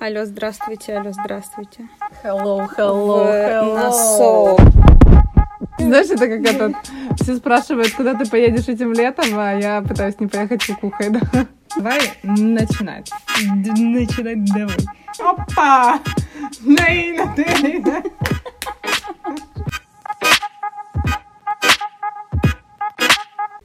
[0.00, 1.88] Алло, здравствуйте, алло, здравствуйте.
[2.22, 3.74] Hello, hello, hello.
[3.74, 4.56] На соу.
[5.76, 6.76] Знаешь, это как этот...
[7.20, 11.20] Все спрашивают, куда ты поедешь этим летом, а я пытаюсь не поехать кукухой, да.
[11.76, 13.10] Давай начинать.
[13.56, 14.76] Д- Начинать давай.
[15.18, 15.98] Опа!
[16.60, 18.02] Нейна, Нейна.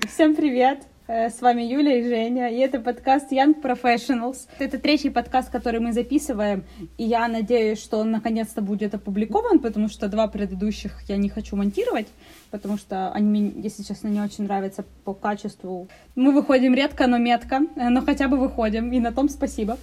[0.08, 0.88] Всем привет!
[1.06, 4.48] Э, С вами Юля и Женя, и это подкаст Young Professionals.
[4.58, 6.64] Это третий подкаст, который мы записываем,
[6.98, 11.58] и я надеюсь, что он наконец-то будет опубликован, потому что два предыдущих я не хочу
[11.58, 12.08] монтировать,
[12.52, 15.90] потому что они мне, если честно, не очень нравятся по качеству.
[16.16, 19.78] Мы выходим редко, но метко, э, но хотя бы выходим, и на том спасибо.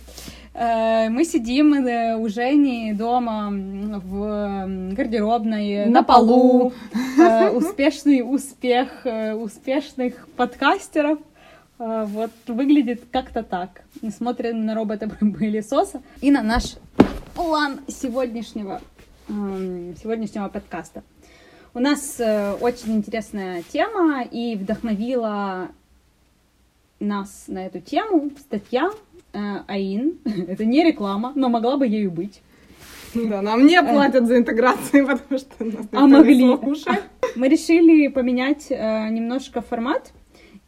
[0.52, 6.73] Э, Мы сидим э, у Жени дома в гардеробной, на полу,
[7.18, 11.18] Э, успешный успех э, успешных подкастеров.
[11.78, 13.82] Э, Вот выглядит как-то так.
[14.16, 16.76] Смотрим на робота-пылесоса и на наш
[17.34, 18.80] план сегодняшнего,
[19.28, 21.02] эм, сегодняшнего подкаста.
[21.74, 25.68] У нас э, очень интересная тема и вдохновила
[26.98, 30.18] нас на эту тему статья э, АИН.
[30.48, 32.42] Это не реклама, но могла бы ею быть.
[33.14, 36.45] Да, нам не платят за интеграцию, потому что нас А могли.
[37.37, 40.12] Мы решили поменять э, немножко формат.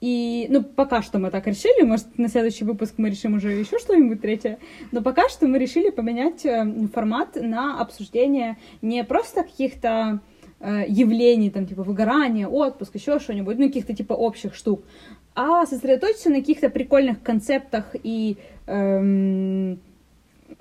[0.00, 3.78] И, ну, пока что мы так решили, может, на следующий выпуск мы решим уже еще
[3.78, 4.58] что-нибудь третье,
[4.90, 10.18] но пока что мы решили поменять э, формат на обсуждение не просто каких-то
[10.58, 14.82] э, явлений, там, типа выгорания, отпуск, еще что-нибудь, ну, каких-то, типа, общих штук,
[15.35, 19.79] а сосредоточиться на каких-то прикольных концептах и эм,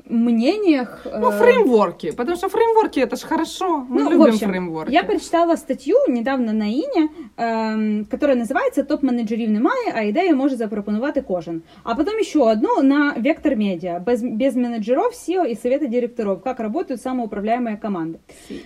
[0.09, 1.05] мнениях.
[1.05, 3.87] Ну, э, фреймворки, потому что фреймворки это ж хорошо.
[3.89, 4.93] Мы Ну, в любим общем, фреймворки.
[4.93, 11.23] Я прочитала статтю недавно на Іні, ем, которая называется «Топ-менеджерів немає, а ідею може запропонувати
[11.23, 11.63] кожен».
[11.83, 16.61] А потом еще одну на Вектор Медиа, без, без менеджеров, SEO и совета директоров, как
[16.61, 18.19] работают самоуправляемые команды.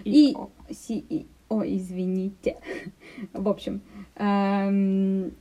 [0.05, 0.34] И...
[0.34, 0.48] CEO.
[0.70, 2.56] CEO, извините.
[3.33, 3.81] В общем,
[4.17, 5.33] эм,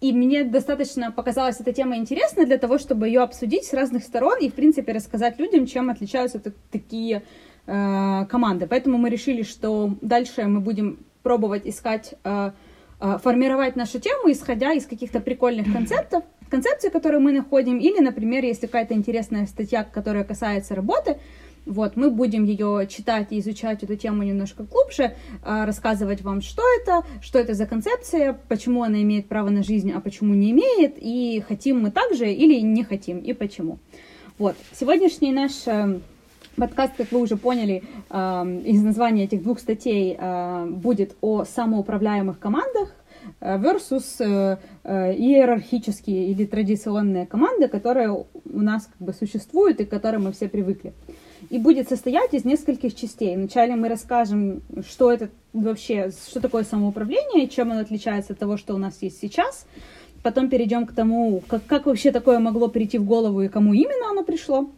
[0.00, 4.38] и мне достаточно показалась эта тема интересной для того, чтобы ее обсудить с разных сторон
[4.40, 7.22] и, в принципе, рассказать людям, чем отличаются так- такие
[7.66, 8.66] э, команды.
[8.66, 12.52] Поэтому мы решили, что дальше мы будем пробовать искать, э,
[13.00, 18.44] э, формировать нашу тему, исходя из каких-то прикольных концептов, концепций, которые мы находим, или, например,
[18.44, 21.18] если какая-то интересная статья, которая касается работы,
[21.68, 25.14] вот, мы будем ее читать и изучать эту тему немножко глубже,
[25.44, 29.92] а, рассказывать вам, что это, что это за концепция, почему она имеет право на жизнь,
[29.92, 33.78] а почему не имеет, и хотим мы так же или не хотим, и почему.
[34.38, 36.00] Вот, сегодняшний наш э,
[36.56, 38.14] подкаст, как вы уже поняли э,
[38.64, 42.94] из названия этих двух статей, э, будет о самоуправляемых командах,
[43.40, 50.32] versus иерархические или традиционные команды, которые у нас как бы существуют и к которым мы
[50.32, 50.94] все привыкли.
[51.50, 53.36] И будет состоять из нескольких частей.
[53.36, 58.74] Вначале мы расскажем, что это вообще, что такое самоуправление, чем оно отличается от того, что
[58.74, 59.66] у нас есть сейчас.
[60.22, 64.10] Потом перейдем к тому, как, как вообще такое могло прийти в голову и кому именно
[64.10, 64.70] оно пришло.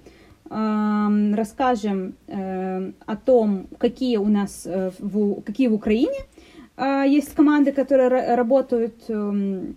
[0.48, 6.18] Расскажем э, о том, какие у нас э, в, какие в Украине
[6.76, 9.76] а, есть команды, которые ра- работают, эм,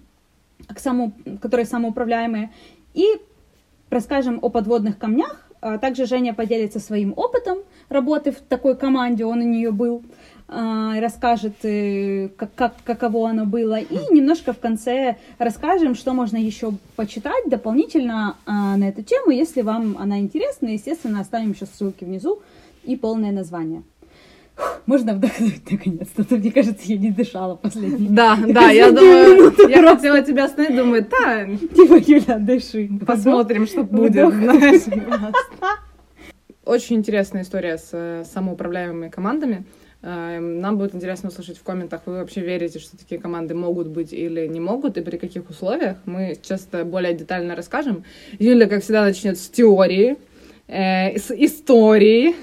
[0.68, 1.12] как само,
[1.42, 2.52] которые самоуправляемые,
[2.94, 3.06] и
[3.90, 5.43] расскажем о подводных камнях.
[5.64, 10.04] А Также Женя поделится своим опытом работы в такой команде, он у нее был,
[10.50, 13.80] а, расскажет, э, как, как, каково оно было.
[13.80, 19.62] И немножко в конце расскажем, что можно еще почитать дополнительно а, на эту тему, если
[19.62, 20.68] вам она интересна.
[20.68, 22.42] Естественно, оставим еще ссылки внизу
[22.84, 23.84] и полное название.
[24.86, 26.24] Можно вдохнуть наконец-то.
[26.26, 28.10] То, Мне кажется, я не дышала последние.
[28.10, 32.90] Да, да, я думаю, я хотела тебя остановить, думаю, да, Типа, Юля, дыши.
[33.06, 34.34] посмотрим, что будет.
[36.66, 39.66] Очень интересная история с э, самоуправляемыми командами.
[40.02, 44.14] Э, Нам будет интересно услышать в комментах, вы вообще верите, что такие команды могут быть
[44.14, 45.98] или не могут, и при каких условиях.
[46.06, 48.04] Мы часто более детально расскажем.
[48.40, 50.16] Юля, как всегда, начнет с теории,
[50.68, 52.34] э, с истории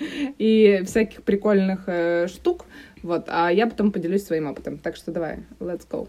[0.38, 2.66] и всяких прикольных э, штук.
[3.02, 4.78] Вот, а я потом поделюсь своим опытом.
[4.78, 6.08] Так что давай, let's go.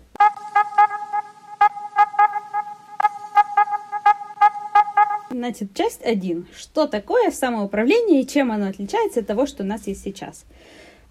[5.29, 6.47] Значит, часть 1.
[6.55, 10.45] Что такое самоуправление и чем оно отличается от того, что у нас есть сейчас?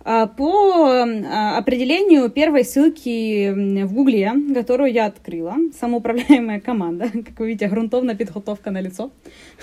[0.03, 3.51] А, по а, определению первой ссылки
[3.85, 9.11] в Гугле, которую я открыла, самоуправляемая команда, как вы видите, грунтовная подготовка на лицо,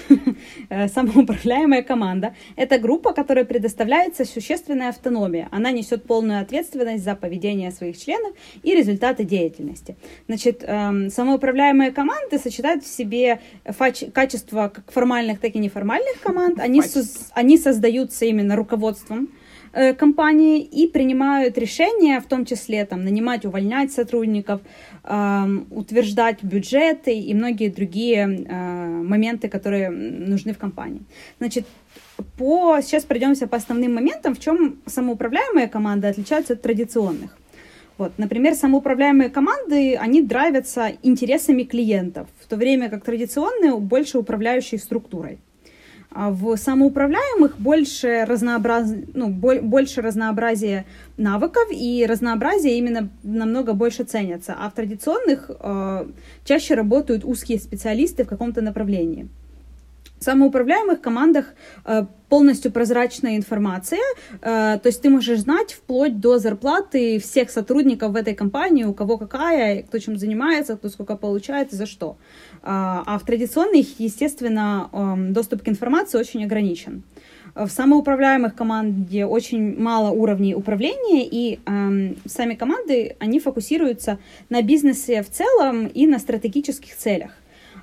[0.70, 5.48] э, самоуправляемая команда, это группа, которой предоставляется существенная автономия.
[5.52, 9.96] Она несет полную ответственность за поведение своих членов и результаты деятельности.
[10.28, 13.40] Значит, эм, самоуправляемые команды сочетают в себе
[14.14, 16.60] качества как формальных, так и неформальных команд.
[16.60, 16.82] Они,
[17.34, 19.30] они создаются именно руководством
[19.98, 24.62] компании и принимают решения, в том числе там, нанимать, увольнять сотрудников,
[25.04, 31.02] утверждать бюджеты и многие другие э, моменты, которые нужны в компании.
[31.40, 31.66] Значит,
[32.38, 32.82] по...
[32.82, 37.38] сейчас пройдемся по основным моментам, в чем самоуправляемые команды отличаются от традиционных.
[37.98, 44.80] Вот, например, самоуправляемые команды, они драйвятся интересами клиентов, в то время как традиционные больше управляющие
[44.80, 45.40] структурой.
[46.12, 48.92] А в самоуправляемых больше, разнообраз...
[49.14, 50.86] ну, больше разнообразия
[51.18, 54.56] навыков, и разнообразие именно намного больше ценятся.
[54.58, 56.08] А в традиционных э,
[56.46, 59.28] чаще работают узкие специалисты в каком-то направлении.
[60.20, 61.54] В самоуправляемых командах
[61.86, 64.00] э, полностью прозрачная информация,
[64.42, 68.94] э, то есть ты можешь знать вплоть до зарплаты всех сотрудников в этой компании, у
[68.94, 72.18] кого какая, кто чем занимается, кто сколько получает и за что.
[72.64, 77.04] А, а в традиционных, естественно, эм, доступ к информации очень ограничен.
[77.54, 84.20] В самоуправляемых команде очень мало уровней управления, и э, сами команды, они фокусируются
[84.50, 87.32] на бизнесе в целом и на стратегических целях.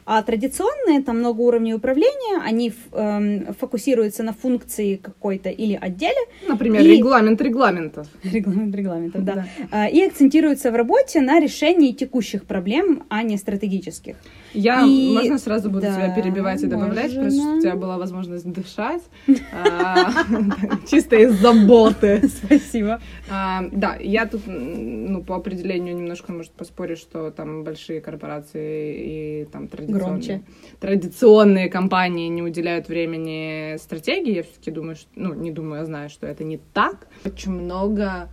[0.07, 6.21] А традиционные, там много уровней управления, они эм, фокусируются на функции какой-то или отделе.
[6.47, 6.97] Например, и...
[6.97, 8.07] регламент регламентов.
[8.23, 9.35] Регламент регламентов, да.
[9.35, 9.47] да.
[9.71, 14.17] А, и акцентируются в работе на решении текущих проблем, а не стратегических.
[14.55, 15.13] Я, и...
[15.13, 17.23] можно сразу буду да, тебя перебивать и добавлять, можно.
[17.23, 19.03] просто чтобы у тебя была возможность дышать,
[19.53, 20.11] а,
[20.91, 22.29] чисто из заботы.
[22.45, 23.01] Спасибо.
[23.29, 29.45] А, да, я тут, ну, по определению немножко, может, поспорю, что там большие корпорации и
[29.47, 30.43] там традиционные,
[30.81, 34.37] традиционные компании не уделяют времени стратегии.
[34.37, 37.09] Я все-таки думаю, ну, не думаю, я знаю, что это не так.
[37.25, 38.29] Очень много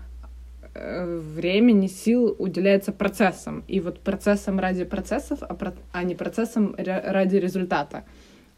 [0.74, 3.64] времени, сил уделяется процессам.
[3.68, 5.74] И вот процессам ради процессов, а, про...
[5.92, 8.06] а не процессам ради результата.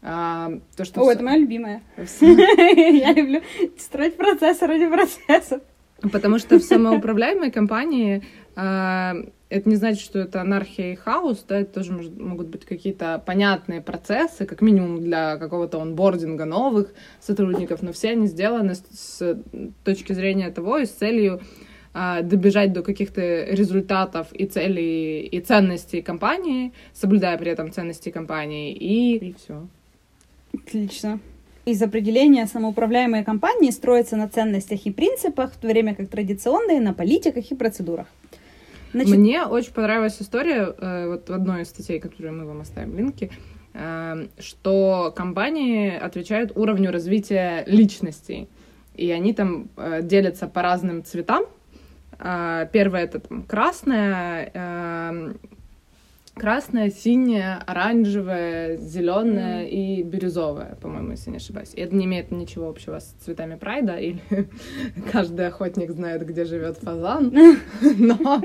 [0.02, 1.82] А, то, что О, это моя любимая.
[2.20, 3.40] Я люблю
[3.78, 5.62] строить процессы ради процессов.
[6.12, 8.22] Потому что в самоуправляемой компании
[8.54, 9.14] а,
[9.48, 13.22] это не значит, что это анархия и хаос, да, это тоже может, могут быть какие-то
[13.24, 19.42] понятные процессы, как минимум для какого-то онбординга новых сотрудников, но все они сделаны с, с
[19.84, 21.40] точки зрения того и с целью
[21.94, 29.16] добежать до каких-то результатов и целей и ценностей компании, соблюдая при этом ценности компании, и,
[29.16, 29.66] и все.
[30.52, 31.20] Отлично.
[31.66, 36.92] Из определения самоуправляемые компании строятся на ценностях и принципах, в то время как традиционные на
[36.92, 38.06] политиках и процедурах.
[38.92, 39.16] Значит...
[39.16, 43.30] Мне очень понравилась история, э, вот в одной из статей, которую мы вам оставим линки,
[43.72, 48.46] э, что компании отвечают уровню развития личностей.
[48.94, 51.53] И они там э, делятся по разным цветам, а,
[52.72, 55.38] первое это там красное, эм,
[56.34, 59.68] красное, синее, оранжевое, зеленое mm.
[59.68, 61.74] и бирюзовое, по-моему, если не ошибаюсь.
[61.74, 64.20] И это не имеет ничего общего с цветами прайда, или
[65.12, 67.32] каждый охотник знает, где живет фазан,
[67.98, 68.40] но а,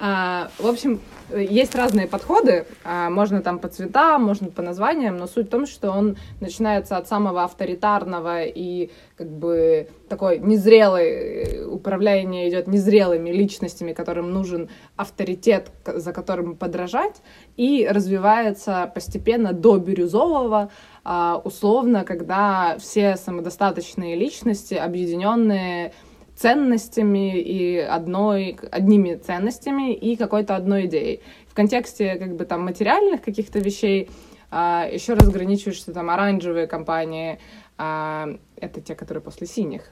[0.00, 1.00] в общем,
[1.36, 2.66] есть разные подходы.
[2.84, 6.96] А, можно там по цветам, можно по названиям, но суть в том, что он начинается
[6.96, 15.70] от самого авторитарного и как бы такой незрелый, управление идет незрелыми личностями, которым нужен авторитет,
[15.84, 17.16] за которым подражать,
[17.56, 20.70] и развивается постепенно до бирюзового,
[21.04, 25.92] а, условно, когда все самодостаточные личности, объединенные
[26.40, 31.20] ценностями и одной, одними ценностями и какой-то одной идеей.
[31.46, 34.08] В контексте как бы там материальных каких-то вещей
[34.50, 37.38] а, еще разграничивают, что там оранжевые компании,
[37.76, 39.90] а, это те, которые после синих.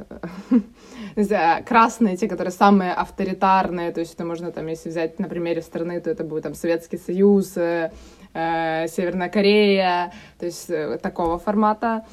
[1.67, 6.01] Красные, те, которые самые авторитарные, то есть это можно там, если взять на примере страны,
[6.01, 7.93] то это будет там Советский Союз, э,
[8.33, 12.07] э Северная Корея, то есть э, такого формата.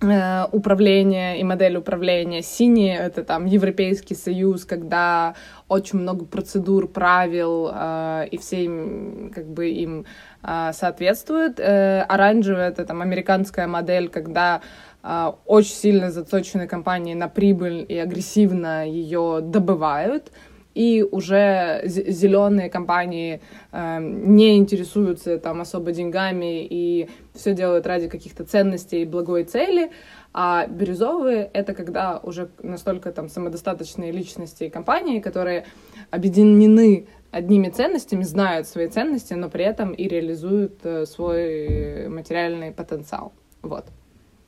[0.00, 2.40] Э, управления и модель управления.
[2.42, 5.34] Синие— это там Европейский Союз, когда
[5.66, 10.06] очень много процедур, правил, э, и все им, как бы им
[10.44, 11.58] э, соответствуют.
[11.58, 14.60] Э, оранжевый— это там американская модель, когда
[15.02, 20.30] э, очень сильно заточены компании на прибыль и агрессивно ее добывают.
[20.78, 23.40] И уже зеленые компании
[23.72, 29.90] э, не интересуются там особо деньгами и все делают ради каких-то ценностей и благой цели,
[30.32, 35.64] а бирюзовые— это когда уже настолько там самодостаточные личности и компании, которые
[36.12, 43.32] объединены одними ценностями, знают свои ценности, но при этом и реализуют э, свой материальный потенциал.
[43.62, 43.86] Вот.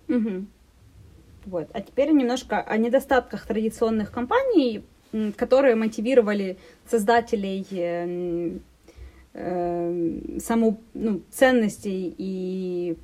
[0.09, 0.47] Угу.
[1.47, 1.69] Вот.
[1.73, 4.85] А теперь немножко о недостатках традиционных компаний,
[5.37, 6.57] которые мотивировали
[6.89, 8.59] создателей э,
[9.35, 12.97] э, саму, ну, ценностей и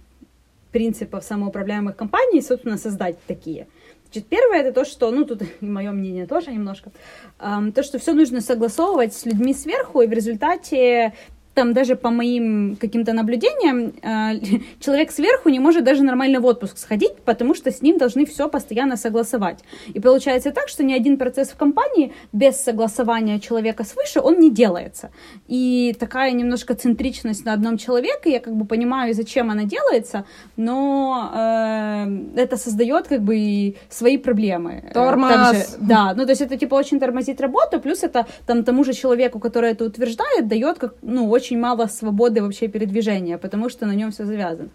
[0.73, 3.67] принципов самоуправляемых компаний, собственно, создать такие.
[4.05, 6.91] Значит, первое это то, что, ну, тут и мое мнение тоже немножко,
[7.39, 11.15] то, что все нужно согласовывать с людьми сверху, и в результате
[11.57, 16.77] там даже по моим каким-то наблюдениям э, человек сверху не может даже нормально в отпуск
[16.77, 19.65] сходить, потому что с ним должны все постоянно согласовать.
[19.95, 24.51] И получается так, что ни один процесс в компании без согласования человека свыше, он не
[24.51, 25.11] делается.
[25.49, 30.25] И такая немножко центричность на одном человеке, я как бы понимаю, зачем она делается,
[30.57, 34.85] но э, это создает как бы и свои проблемы.
[34.91, 35.57] Э, Тормоз!
[35.57, 38.93] Же, да, ну то есть это типа очень тормозит работу, плюс это там тому же
[38.93, 43.87] человеку, который это утверждает, дает как, ну, очень очень мало свободы вообще передвижения, потому что
[43.87, 44.69] на нем все завязано.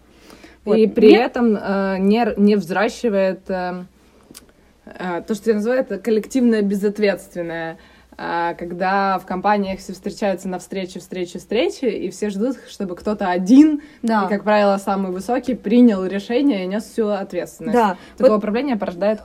[0.64, 0.76] Вот.
[0.76, 1.30] И при Нет?
[1.30, 3.84] этом э, не, не взращивает э,
[4.86, 7.78] э, то, что я называю это коллективное безответственное
[8.16, 13.28] э, когда в компаниях все встречаются на встрече, встрече, встрече, и все ждут, чтобы кто-то
[13.28, 14.24] один, да.
[14.24, 17.76] и, как правило, самый высокий, принял решение и нес всю ответственность.
[17.76, 17.96] Да.
[18.16, 18.38] Такое вот...
[18.38, 19.20] управление порождает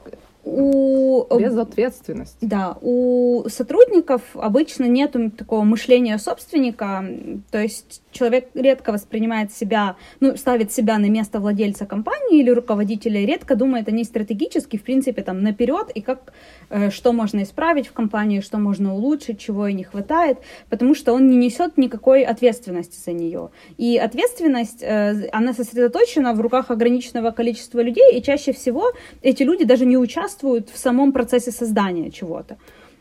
[0.47, 1.39] у...
[1.39, 2.37] Безответственность.
[2.41, 7.05] Да, у сотрудников обычно нет такого мышления собственника,
[7.51, 13.25] то есть человек редко воспринимает себя, ну, ставит себя на место владельца компании или руководителя,
[13.25, 16.33] редко думает о ней стратегически, в принципе, там, наперед, и как,
[16.69, 20.39] э, что можно исправить в компании, что можно улучшить, чего ей не хватает,
[20.69, 23.49] потому что он не несет никакой ответственности за нее.
[23.77, 29.65] И ответственность, э, она сосредоточена в руках ограниченного количества людей, и чаще всего эти люди
[29.65, 32.57] даже не участвуют в самом процессе создания чего-то.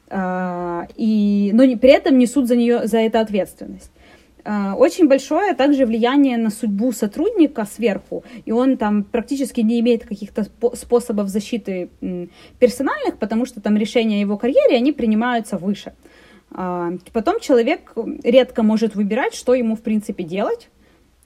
[0.09, 3.91] Uh, и, но при этом несут за нее за это ответственность.
[4.49, 10.07] А, очень большое также влияние на судьбу сотрудника сверху, и он там практически не имеет
[10.07, 11.91] каких-то способов защиты
[12.61, 15.95] персональных, потому что там решения его карьере, они принимаются выше.
[16.53, 20.69] А, потом человек редко может выбирать, что ему в принципе делать,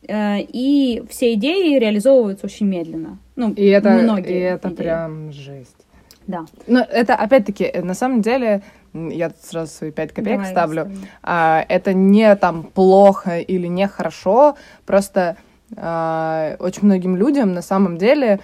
[0.09, 3.19] э, и все идеи реализовываются очень медленно.
[3.37, 4.77] Ну, и это, многие и это идеи.
[4.77, 5.87] прям жесть.
[6.31, 6.45] Да.
[6.67, 8.63] Но это, опять-таки, э, на самом деле,
[8.95, 10.91] я тут сразу свои пять копеек Давай, ставлю.
[11.23, 14.57] А, это не там плохо или нехорошо,
[14.87, 15.37] просто
[15.77, 18.41] а, очень многим людям на самом деле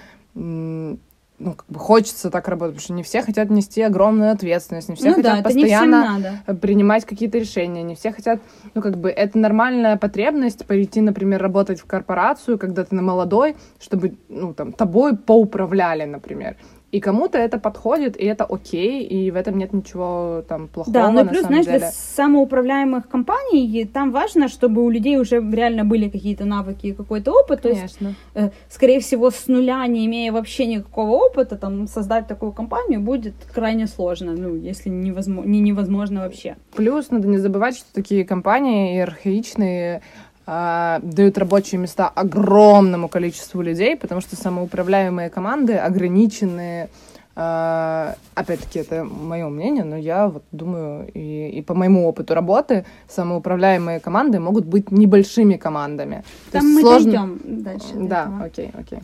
[1.39, 4.95] ну, как бы хочется так работать, потому что не все хотят нести огромную ответственность, не
[4.95, 8.41] все ну, хотят да, постоянно принимать какие-то решения, не все хотят,
[8.75, 13.57] ну, как бы, это нормальная потребность пойти, например, работать в корпорацию, когда ты на молодой,
[13.79, 16.57] чтобы, ну, там, тобой поуправляли, например.
[16.97, 20.95] И кому-то это подходит, и это окей, и в этом нет ничего там плохого.
[20.95, 21.79] Да, но плюс, знаешь, деле.
[21.79, 27.33] для самоуправляемых компаний там важно, чтобы у людей уже реально были какие-то навыки и какой-то
[27.33, 27.61] опыт.
[27.61, 28.15] Конечно.
[28.33, 32.53] То есть, э, скорее всего, с нуля, не имея вообще никакого опыта, там создать такую
[32.53, 36.57] компанию будет крайне сложно, ну, если невозможно, не невозможно вообще.
[36.75, 40.01] Плюс надо не забывать, что такие компании архаичные
[40.47, 46.89] э, дают рабочие места огромному количеству людей, потому что самоуправляемые команды ограничены.
[47.35, 52.85] Э, опять-таки, это мое мнение, но я вот думаю, и, и по моему опыту работы,
[53.09, 56.25] самоуправляемые команды могут быть небольшими командами.
[56.51, 57.13] Там мы сложно...
[57.13, 57.95] дойдем дальше.
[57.95, 59.01] Да, окей, окей.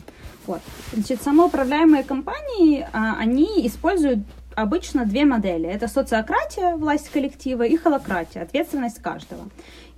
[0.47, 0.61] Вот.
[0.93, 4.19] Значит, самоуправляемые компании, а, они используют
[4.55, 5.67] обычно две модели.
[5.67, 9.43] Это социократия, власть коллектива, и холократия, ответственность каждого.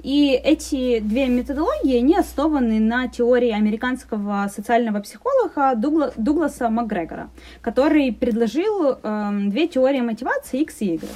[0.05, 7.31] И эти две методологии, они основаны на теории американского социального психолога Дугла, Дугласа Макгрегора,
[7.61, 11.09] который предложил э, две теории мотивации X и Y.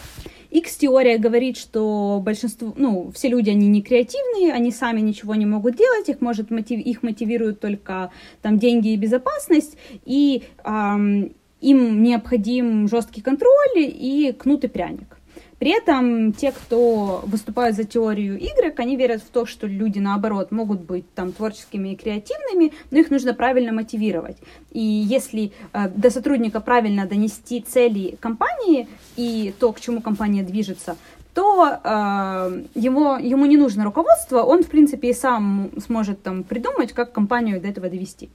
[0.49, 5.75] X-теория говорит, что большинство, ну, все люди, они не креативные, они сами ничего не могут
[5.75, 8.09] делать, их, может, мотив, их мотивируют только
[8.41, 15.18] там деньги и безопасность, и эм, им необходим жесткий контроль и кнут и пряник.
[15.59, 20.51] При этом те, кто выступают за теорию Y, они верят в то, что люди, наоборот,
[20.51, 24.37] могут быть там творческими и креативными, но их нужно правильно мотивировать.
[24.71, 28.87] И если э, до сотрудника правильно донести цели компании
[29.17, 30.95] и то, к чему компания движется,
[31.33, 36.93] то э, ему, ему не нужно руководство, он, в принципе, и сам сможет там придумать,
[36.93, 38.29] как компанию до этого довести.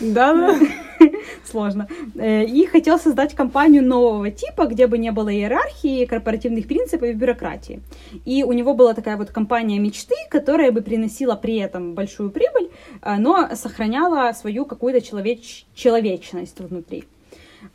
[0.00, 0.58] Да-да.
[1.44, 1.88] Сложно.
[2.14, 7.12] Э, и хотел создать компанию нового типа, где бы не было иерархии, корпоративных принципов и
[7.12, 7.80] бюрократии.
[8.24, 12.70] И у него была такая вот компания мечты, которая бы приносила при этом большую прибыль,
[13.02, 15.66] э, но сохраняла свою какую-то человеч...
[15.74, 17.04] человечность внутри.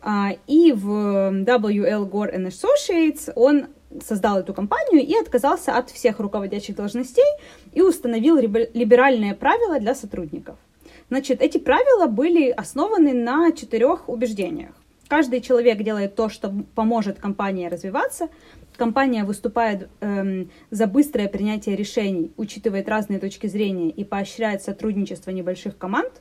[0.02, 3.68] А, и в WL Gore and Associates он
[4.04, 7.24] создал эту компанию и отказался от всех руководящих должностей
[7.72, 10.58] и установил либеральные правила для сотрудников.
[11.10, 14.74] Значит, эти правила были основаны на четырех убеждениях.
[15.08, 18.30] Каждый человек делает то, что поможет компании развиваться.
[18.76, 25.78] Компания выступает эм, за быстрое принятие решений, учитывает разные точки зрения и поощряет сотрудничество небольших
[25.78, 26.12] команд.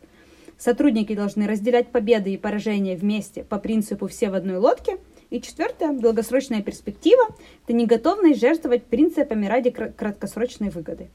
[0.59, 4.99] Сотрудники должны разделять победы и поражения вместе по принципу «все в одной лодке».
[5.31, 7.25] И четвертое, долгосрочная перспектива–
[7.65, 11.09] это неготовность жертвовать принципами ради краткосрочной выгоды.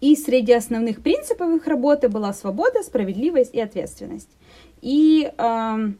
[0.00, 4.30] И среди основных принципов их работы была свобода, справедливость и ответственность.
[4.80, 5.92] И, э,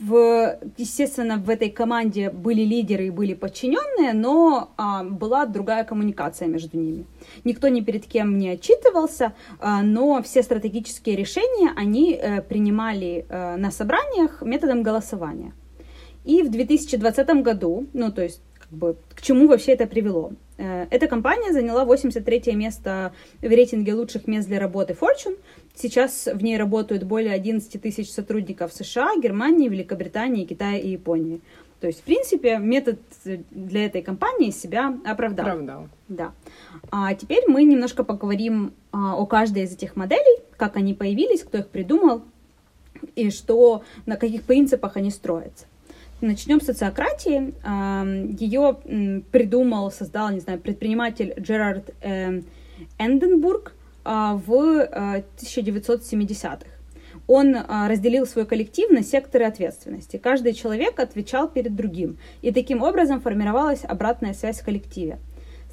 [0.00, 6.48] в, естественно, в этой команде были лидеры и были подчиненные, но э, была другая коммуникация
[6.48, 7.06] между ними.
[7.44, 13.56] Никто ни перед кем не отчитывался, э, но все стратегические решения они э, принимали э,
[13.56, 15.52] на собраниях методом голосования.
[16.24, 20.32] И в 2020 году, ну то есть как бы, к чему вообще это привело?
[20.56, 25.38] Э, эта компания заняла 83 место в рейтинге лучших мест для работы Fortune.
[25.74, 31.40] Сейчас в ней работают более 11 тысяч сотрудников США, Германии, Великобритании, Китая и Японии.
[31.80, 35.46] То есть, в принципе, метод для этой компании себя оправдал.
[35.46, 35.88] Оправдал.
[36.08, 36.32] Да.
[36.90, 41.58] А теперь мы немножко поговорим а, о каждой из этих моделей, как они появились, кто
[41.58, 42.22] их придумал
[43.16, 45.66] и что, на каких принципах они строятся.
[46.24, 47.52] Начнем с социократии.
[48.42, 52.46] Ее придумал, создал, не знаю, предприниматель Джерард эм,
[52.98, 54.50] Энденбург а, в
[55.36, 56.64] 1970-х.
[56.64, 60.16] Э, Он а, разделил свой коллектив на секторы ответственности.
[60.16, 65.18] Каждый человек отвечал перед другим, и таким образом формировалась обратная связь в коллективе.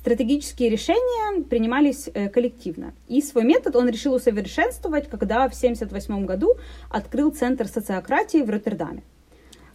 [0.01, 2.93] Стратегические решения принимались э, коллективно.
[3.07, 6.55] И свой метод он решил усовершенствовать, когда в 1978 году
[6.89, 9.03] открыл Центр социократии в Роттердаме.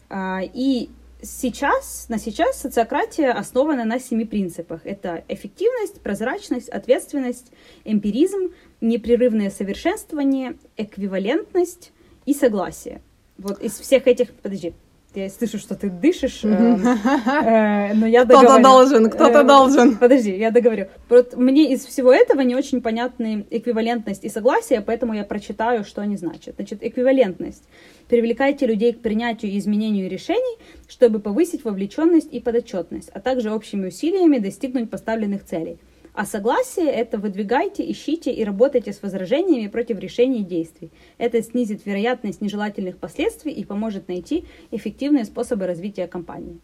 [0.08, 0.90] А, и
[1.22, 4.80] сейчас, на сейчас социократия основана на семи принципах.
[4.84, 7.52] Это эффективность, прозрачность, ответственность,
[7.84, 11.92] эмпиризм, непрерывное совершенствование, эквивалентность
[12.24, 13.00] и согласие.
[13.38, 14.32] Вот из всех этих...
[14.34, 14.74] Подожди,
[15.16, 18.48] я слышу, что ты дышишь, э, э, но я договорю.
[18.48, 19.96] Кто-то должен, кто-то э, должен.
[19.96, 20.86] Подожди, я договорю.
[21.08, 26.02] Вот мне из всего этого не очень понятны эквивалентность и согласие, поэтому я прочитаю, что
[26.02, 26.56] они значат.
[26.56, 27.64] Значит, эквивалентность.
[28.08, 33.88] Привлекайте людей к принятию и изменению решений, чтобы повысить вовлеченность и подотчетность, а также общими
[33.88, 35.78] усилиями достигнуть поставленных целей.
[36.16, 40.90] А согласие– это выдвигайте, ищите и работайте с возражениями против решений и действий.
[41.18, 46.58] Это снизит вероятность нежелательных последствий и поможет найти эффективные способы развития компании.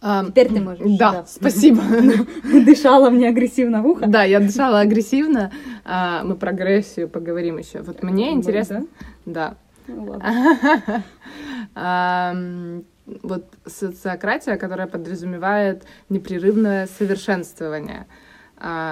[0.00, 0.98] А, Теперь ты можешь.
[0.98, 1.24] Да, да.
[1.26, 1.82] спасибо.
[2.64, 4.06] Дышала мне агрессивно в ухо.
[4.06, 5.52] Да, я дышала агрессивно.
[5.84, 7.82] А, мы про агрессию поговорим еще.
[7.82, 8.86] Вот мне интересно.
[9.26, 9.56] Да.
[9.86, 10.18] Ну
[13.22, 18.06] вот социократия, которая подразумевает непрерывное совершенствование–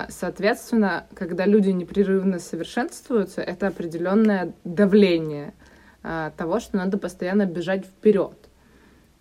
[0.08, 5.54] соответственно, когда люди непрерывно совершенствуются, это определенное давление
[6.02, 8.36] а, того, что надо постоянно бежать вперед.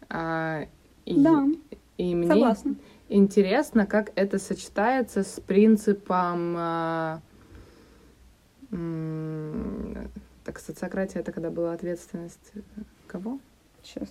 [0.08, 0.66] А,
[1.06, 1.46] и, да,
[1.98, 2.76] и мне согласна.
[3.10, 7.22] интересно, как это сочетается с принципом...
[10.44, 12.52] Так, социократия это когда была ответственность
[13.08, 13.40] кого?
[13.82, 14.10] Сейчас.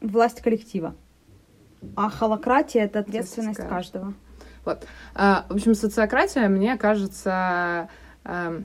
[0.00, 0.94] Власть коллектива.
[1.94, 4.14] А холократия это ответственность каждого.
[4.68, 4.84] Вот.
[5.14, 7.88] А, в общем, социократия, мне кажется,
[8.22, 8.60] а,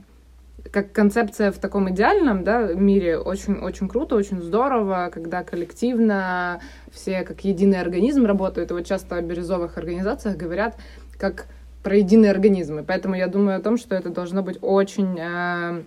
[0.69, 6.59] как концепция в таком идеальном да, мире очень-очень круто, очень здорово, когда коллективно
[6.91, 8.71] все как единый организм работают.
[8.71, 10.75] И вот часто о бирюзовых организациях говорят,
[11.17, 11.45] как
[11.83, 12.83] про единые организмы.
[12.85, 15.83] Поэтому я думаю о том, что это должно быть очень, э,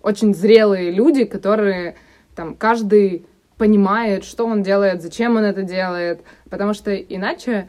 [0.00, 1.96] очень зрелые люди, которые
[2.36, 3.26] там каждый
[3.58, 7.68] понимает, что он делает, зачем он это делает, потому что иначе,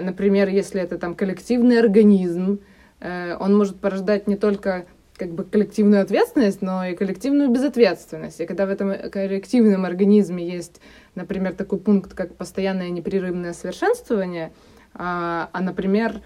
[0.00, 2.60] например, если это там коллективный организм,
[3.00, 8.40] э, он может порождать не только как бы коллективную ответственность, но и коллективную безответственность.
[8.40, 10.80] И когда в этом коллективном организме есть,
[11.14, 14.50] например, такой пункт, как постоянное непрерывное совершенствование,
[14.94, 16.22] а, а например,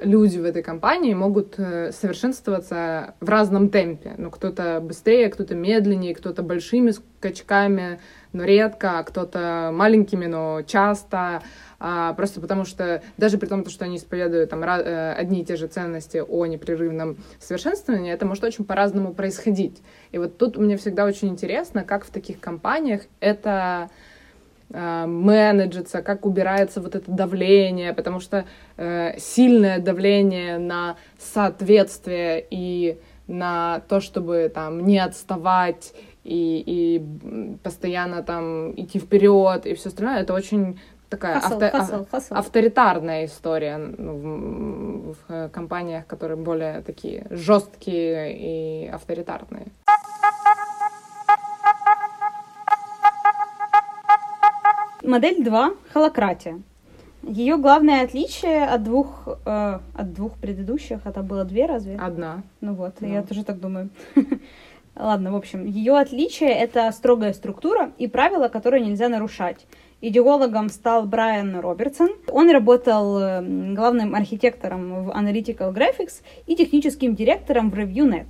[0.00, 4.14] люди в этой компании могут э, совершенствоваться в разном темпе.
[4.18, 8.00] Ну, кто-то быстрее, кто-то медленнее, кто-то большими скачками,
[8.32, 11.42] но редко, а кто-то маленькими, но часто.
[11.84, 15.56] А, просто потому что даже при том, что они исповедуют там, э, одни и те
[15.56, 19.82] же ценности о непрерывном совершенствовании, это может очень по-разному происходить.
[20.12, 23.90] И вот тут мне всегда очень интересно, как в таких компаниях это
[24.70, 28.44] э, менеджится, как убирается вот это давление, потому что
[28.76, 38.22] э, сильное давление на соответствие и на то, чтобы там не отставать и, и постоянно
[38.22, 40.78] там идти вперед и все остальное, это очень
[41.12, 42.36] такая Hustle, авто, hustle, hustle.
[42.36, 49.66] авторитарная история ну, в, в э, компаниях, которые более такие жесткие и авторитарные.
[55.02, 56.62] Модель 2— холократия.
[57.22, 61.96] Ее главное отличие от двух, э, от двух предыдущих, это было две разве?
[61.96, 62.42] Одна.
[62.60, 63.06] Ну вот, Да.
[63.06, 63.90] я тоже так думаю.
[64.96, 69.66] Ладно, в общем, ее отличие это строгая структура и правила, которые нельзя нарушать.
[70.04, 72.10] Идеологом стал Брайан Робертсон.
[72.26, 73.40] Он работал э,
[73.72, 78.26] главным архитектором в Analytical Graphics и техническим директором в ReviewNet.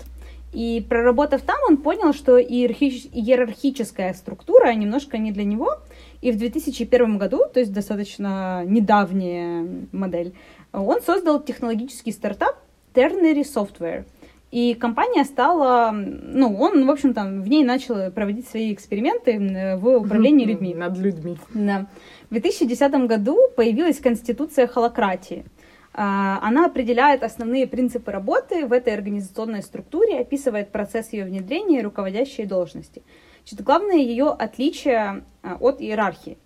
[0.52, 5.78] И проработав там, он понял, что иерархи- иерархическая структура немножко не для него.
[6.20, 10.34] И в 2001 году, то есть достаточно недавняя модель,
[10.74, 12.58] он создал технологический стартап
[12.92, 14.04] Ternary Software.
[14.52, 20.44] И компания стала, ну, он, в общем-то, в ней начал проводить свои эксперименты в управлении
[20.44, 20.74] людьми.
[20.74, 21.38] Над людьми.
[21.54, 21.86] Да.
[22.28, 25.46] В 2010 году появилась конституция холократии.
[25.94, 31.82] А, Она определяет основные принципы работы в этой организационной структуре, описывает процесс ее внедрения и
[31.82, 33.02] руководящие должности.
[33.44, 36.36] Значит, главное ее отличие а, от иерархии.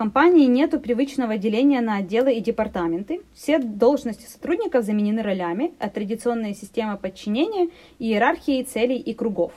[0.00, 3.20] Компании нет привычного деления на отделы и департаменты.
[3.34, 9.52] Все должности сотрудников заменены ролями, а традиционная система подчинения– иерархией целей и кругов.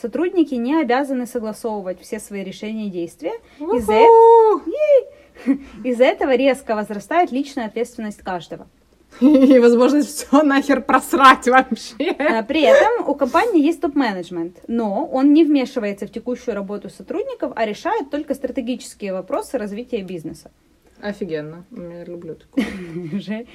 [0.00, 3.32] Сотрудники не обязаны согласовывать все свои решения и действия.
[5.82, 8.68] Из-за этого резко возрастает личная ответственность каждого.
[9.54, 12.10] И возможность все нахер просрать вообще.
[12.18, 17.52] А, При этом у компании есть топ-менеджмент, но он не вмешивается в текущую работу сотрудников,
[17.56, 20.50] а решает только стратегические вопросы развития бизнеса.
[21.00, 21.64] Офигенно.
[21.70, 22.64] Я люблю такое.
[23.20, 23.46] Же-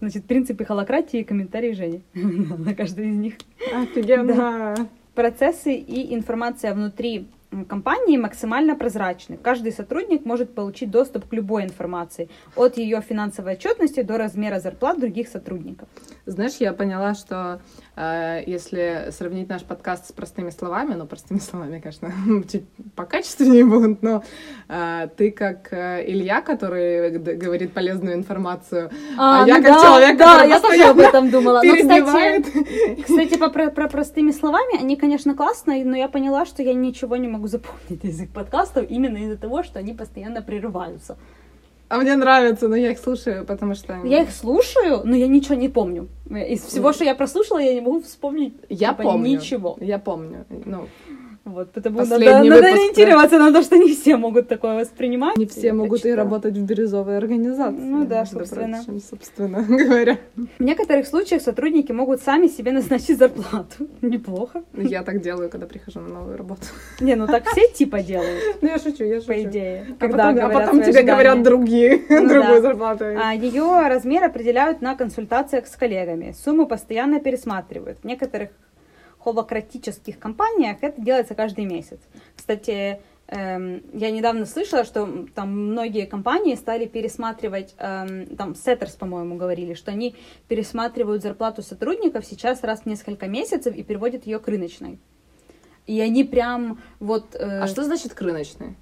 [0.00, 3.34] Значит, принципы холократии и комментарии Жени на каждый из них.
[3.74, 4.74] Офигенно.
[5.14, 7.28] Процессы и информация внутри
[7.68, 9.36] компании максимально прозрачны.
[9.36, 15.00] Каждый сотрудник может получить доступ к любой информации, от ее финансовой отчетности до размера зарплат
[15.00, 15.88] других сотрудников.
[16.26, 17.60] Знаешь, я поняла, что
[17.96, 22.12] э, если сравнить наш подкаст с простыми словами, ну, простыми словами, конечно,
[22.52, 24.22] чуть покачественнее будут, но
[24.68, 30.18] э, ты как э, Илья, который говорит полезную информацию, а, я ну как да, человек,
[30.18, 31.62] да, я тоже об этом думала.
[31.64, 32.46] Но, перебивает.
[32.46, 36.74] кстати, кстати, по, про, про простыми словами, они, конечно, классные, но я поняла, что я
[36.74, 41.16] ничего не могу запомнить из их подкастов именно из-за того, что они постоянно прерываются.
[41.88, 43.98] А мне нравится, но я их слушаю, потому что...
[44.04, 46.08] Я их слушаю, но я ничего не помню.
[46.28, 49.38] Из всего, что я прослушала, я не могу вспомнить Я типа, помню.
[49.38, 49.78] ничего.
[49.80, 50.44] Я помню.
[50.50, 50.86] Ну,
[51.48, 55.36] Вот, потому Последний надо, надо ориентироваться на то, что не все могут такое воспринимать.
[55.36, 57.78] не все Я могут и работать в бирюзовой организации.
[57.80, 58.82] Ну да, собственно.
[58.84, 60.18] прочим, собственно говоря.
[60.58, 63.88] В некоторых случаях сотрудники могут сами себе назначить зарплату.
[64.02, 64.62] Неплохо.
[64.74, 66.66] Я так делаю, когда прихожу на новую работу.
[67.00, 69.32] Не, ну так все типа делают, Ну, я шучу, я шучу.
[69.32, 69.86] по идее.
[69.98, 72.60] А когда потом, а потом тебе говорят другие, Ну другую да.
[72.60, 73.04] зарплату.
[73.16, 76.34] А ее размер определяют на консультациях с коллегами.
[76.44, 77.98] Суммы постоянно пересматривают.
[78.02, 78.50] В некоторых
[79.18, 81.98] холократических компаниях это делается каждый месяц.
[82.36, 89.36] Кстати, эм, я недавно слышала, что там многие компании стали пересматривать, эм, там Сеттерс, по-моему,
[89.36, 90.14] говорили, что они
[90.48, 94.98] пересматривают зарплату сотрудников сейчас раз в несколько месяцев и переводят ее к рыночной.
[95.86, 97.34] И они прям вот...
[97.34, 98.76] э, А что значит к рыночной?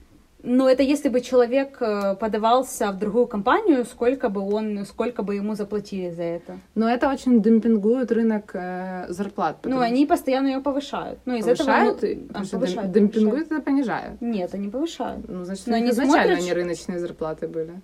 [0.48, 5.34] Ну, это если бы человек э, подавался в другую компанию, сколько бы он, сколько бы
[5.34, 6.58] ему заплатили за это.
[6.74, 9.56] Но это очень демпингует рынок э, зарплат.
[9.64, 11.18] Ну, они постоянно ее повышают.
[11.24, 12.20] Ну, из повышают, этого...
[12.22, 14.20] ну, а, повышают, дем- демпингуют, это понижают.
[14.20, 15.28] Нет, они повышают.
[15.28, 17.80] Ну, значит, Но они изначально смотрят, не рыночные зарплаты были.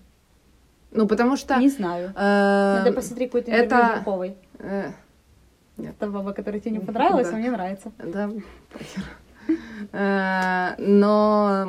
[0.92, 1.56] Ну, потому что...
[1.58, 2.12] Не знаю.
[2.14, 4.36] э, Надо посмотреть какой-то интервью это- Жирковой.
[4.60, 4.90] э,
[5.78, 7.34] Это баба, которая тебе не понравилась, Да.
[7.34, 7.90] а мне нравится.
[7.98, 8.30] Да.
[9.92, 11.66] Э, Но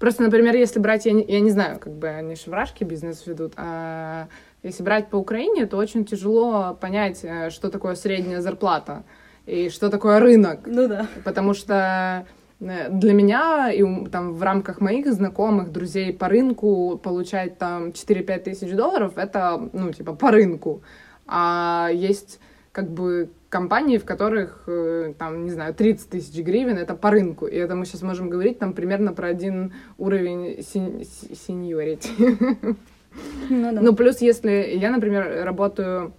[0.00, 3.52] просто, например, если брать, я не, я не знаю, как бы они шеврашки бизнес ведут,
[3.56, 4.26] а
[4.62, 9.04] если брать по Украине, то очень тяжело понять, э, что такое средняя зарплата
[9.46, 10.60] и что такое рынок.
[10.66, 11.06] Ну да.
[11.24, 12.26] Потому что
[12.60, 18.38] э, для меня и там в рамках моих знакомых, друзей по рынку получать там 4-5
[18.40, 20.82] тысяч долларов, это, ну, типа, по рынку.
[21.26, 22.40] А есть
[22.72, 27.46] как бы компании, в которых, э, там, не знаю, 30 тысяч гривен, это по рынку.
[27.46, 31.04] И это мы сейчас можем говорить там примерно про один уровень сень-
[31.46, 32.08] сеньорити.
[33.50, 33.80] Ну да.
[33.80, 36.12] Ну, плюс, если я, например, работаю,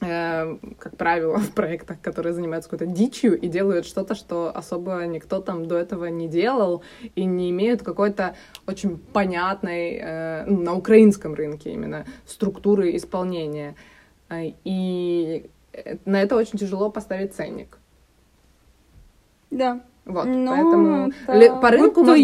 [0.00, 5.40] э, как правило, в проектах, которые занимаются какой-то дичью и делают что-то, что особо никто
[5.40, 6.82] там до этого не делал
[7.16, 8.36] и не имеют какой-то
[8.68, 13.74] очень понятной, э, ну, на украинском рынке именно, структуры исполнения.
[14.30, 15.50] Э, И
[16.04, 17.78] на это очень тяжело поставить ценник.
[19.50, 19.80] Да.
[20.04, 22.16] Вот, Ну, поэтому это ле- по рынку можно,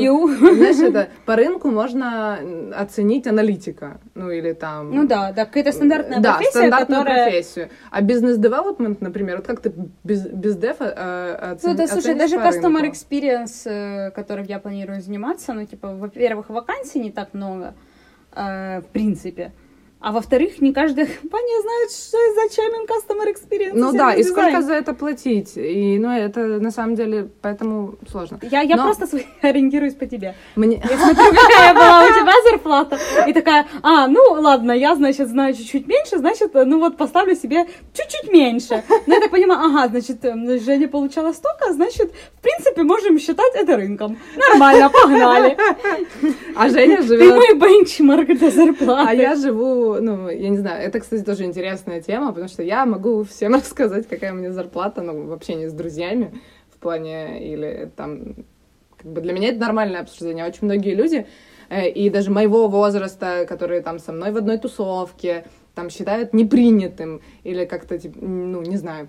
[0.55, 2.39] знаешь, это по рынку можно
[2.75, 4.91] оценить аналитика, ну или там.
[4.91, 7.25] Ну да, да, какая-то стандартная да, профессия, стандартную которая...
[7.27, 7.69] профессию.
[7.91, 9.71] А бизнес-девелопмент, например, вот как ты
[10.03, 12.97] без, без дефа э, оцени- Ну да, слушай, даже customer рынку?
[12.97, 17.75] experience, э, которым я планирую заниматься, ну, типа, во-первых, вакансий не так много,
[18.35, 19.53] э, в принципе.
[20.05, 23.73] А во-вторых, не каждая компания знает, что зачем им customer experience.
[23.73, 25.57] Ну да, и сколько за это платить?
[25.57, 28.39] И, ну, это на самом деле, поэтому сложно.
[28.43, 29.07] Я, я Но- просто
[29.41, 30.35] ориентируюсь по тебе.
[30.57, 30.83] Мне...
[30.91, 32.99] Я смотрю, какая была у тебя зарплата.
[33.27, 37.65] И такая, а, ну ладно, я, значит, знаю чуть-чуть меньше, значит, ну вот поставлю себе
[37.95, 38.85] чуть-чуть меньше.
[39.07, 43.55] Ну, я так понимаю, ага, значит, эм, Женя получала столько, значит, в принципе, можем считать
[43.55, 44.19] это рынком.
[44.51, 45.57] Нормально, погнали.
[46.55, 47.37] А Женя Ты живет...
[47.37, 49.09] мой бенчмарк для зарплаты.
[49.09, 52.87] А я живу, ну, я не знаю, это, кстати, тоже интересная тема, потому что я
[52.87, 56.41] могу всем рассказать, какая у меня зарплата, ну, в общении с друзьями,
[56.75, 58.37] в плане, или там,
[58.97, 60.47] как бы для меня это нормальное обсуждение.
[60.47, 61.27] Очень многие люди,
[61.69, 67.21] э, и даже моего возраста, которые там со мной в одной тусовке, там считают непринятым,
[67.43, 69.09] или как-то, типа, ну, не знаю,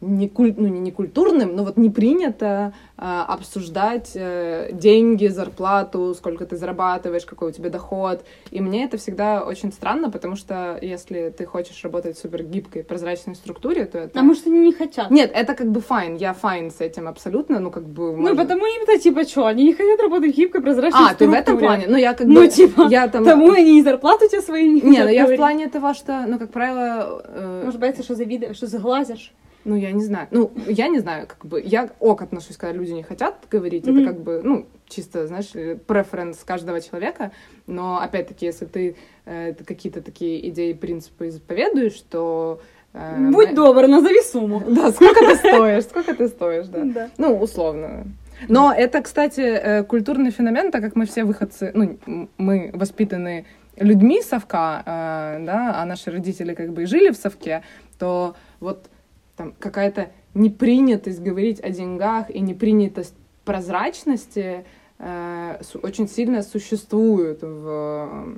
[0.00, 0.54] не, куль...
[0.56, 6.56] ну, не, не культурным, но вот не принято а, обсуждать э, деньги, зарплату, сколько ты
[6.56, 8.22] зарабатываешь, какой у тебя доход.
[8.50, 12.84] И мне это всегда очень странно, потому что если ты хочешь работать в супер гибкой,
[12.84, 14.20] прозрачной структуре, то это...
[14.20, 15.10] А может, они не хотят?
[15.10, 18.12] Нет, это как бы fine, я fine с этим абсолютно, ну как бы...
[18.12, 21.26] Ну, можно- потому им-то, типа, что, они не хотят работать в гибкой, прозрачной А, ты
[21.26, 21.68] в этом структуре.
[21.68, 21.86] плане?
[21.88, 22.34] Ну я как бы...
[22.34, 23.24] Ну, типа, я там...
[23.24, 26.38] Тому они и зарплату тебе свою не Не, ну я в плане того, что, ну,
[26.38, 29.32] как правило, э, Может, боятся, что завидуешь, что заглазишь.
[29.66, 30.28] Ну, я не знаю.
[30.30, 31.60] Ну, я не знаю, как бы...
[31.60, 33.84] Я ок отношусь, когда люди не хотят говорить.
[33.84, 33.98] Мгм.
[33.98, 35.50] Это как бы, ну, чисто, знаешь,
[35.86, 37.32] преференс каждого человека.
[37.66, 42.60] Но, опять-таки, если ты э, какие-то такие идеи, принципы исповедуешь, то...
[42.94, 44.62] э, Будь мы- добр, назови сумму.
[44.68, 47.10] Да, сколько ты стоишь, сколько ты стоишь, да.
[47.18, 48.04] Ну, условно.
[48.48, 51.98] Но это, кстати, э, культурный феномен, так как мы все выходцы, ну,
[52.38, 57.62] мы воспитаны людьми совка, э, да, а наши родители как бы и жили в совке,
[57.98, 58.86] то вот
[59.36, 64.64] там какая-то непринятость говорить о деньгах и непринятость прозрачности
[64.98, 68.36] э, очень сильно существует в,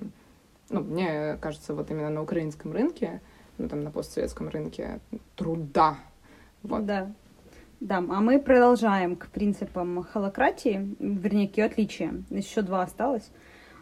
[0.70, 3.20] ну, мне кажется, вот именно на украинском рынке,
[3.56, 5.00] ну, там, на постсоветском рынке
[5.36, 5.96] труда.
[6.62, 6.84] Вот.
[6.84, 7.10] Да.
[7.80, 12.26] Да, а мы продолжаем к принципам холократии, вернее, к ее отличиям.
[12.28, 13.30] Еще два осталось.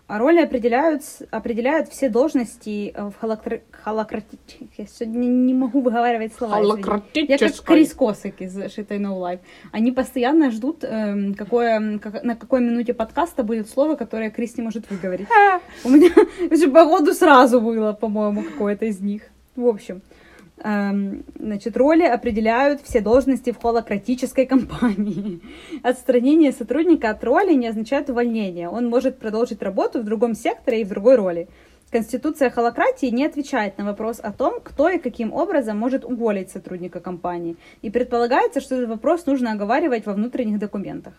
[0.08, 3.60] А роли определяют, определяют все должности э, в холокра...
[3.72, 4.38] холократи...
[4.78, 6.58] Я сегодня не могу выговаривать слова.
[6.58, 6.70] извини.
[6.78, 7.74] Я как Холократической.
[7.74, 9.40] Крис Косак из Шитой No Life.
[9.72, 14.62] Они постоянно ждут, эм, какое, как- на какой минуте подкаста будет слово, которое Крис не
[14.62, 15.26] может выговорить.
[15.82, 16.10] У меня
[16.56, 19.22] же походу сразу было, по-моему, какое-то из них.
[19.56, 20.02] В общем,
[20.58, 25.40] значит, роли определяют все должности в холократической компании.
[25.82, 28.68] Отстранение сотрудника от роли не означает увольнение.
[28.68, 31.48] Он может продолжить работу в другом секторе и в другой роли.
[31.90, 37.00] Конституция холократии не отвечает на вопрос о том, кто и каким образом может уволить сотрудника
[37.00, 37.56] компании.
[37.82, 41.14] И предполагается, что этот вопрос нужно оговаривать во внутренних документах.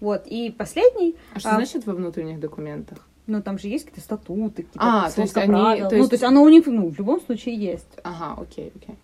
[0.00, 0.26] Вот.
[0.26, 2.98] И последний, А что А- значит во внутренних документах?
[3.26, 5.88] Ну там же есть какие-то статуты, какие-то А, то есть они- правил.
[5.88, 7.88] то Ну, есть- то есть оно у них, ну, в любом случае есть.
[8.04, 8.96] Ага, окей, окей.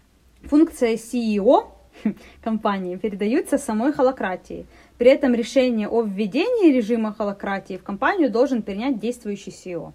[0.44, 1.64] Функция CEO
[2.42, 4.66] компании передаются самой холократии.
[4.98, 9.92] При этом решение о введении режима холократии в компанию должен принять действующий CEO.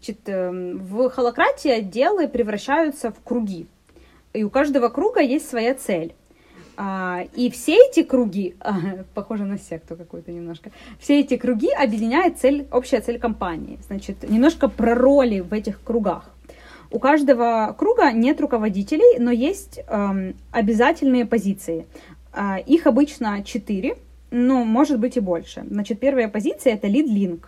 [0.00, 3.66] Значит, эм, в холократии отделы превращаются в круги.
[4.32, 6.14] И у каждого круга есть своя цель.
[6.80, 8.78] А, и все эти круги, а,
[9.14, 13.80] похоже на секту какую-то немножко, все эти круги объединяет цель, общая цель компании.
[13.88, 16.30] Значит, немножко про роли в этих кругах.
[16.92, 21.84] У каждого круга нет руководителей, но есть эм, обязательные позиции.
[22.32, 23.96] Э, их обычно четыре,
[24.30, 25.64] но может быть и больше.
[25.68, 27.40] Значит, первая позиция это lead-link.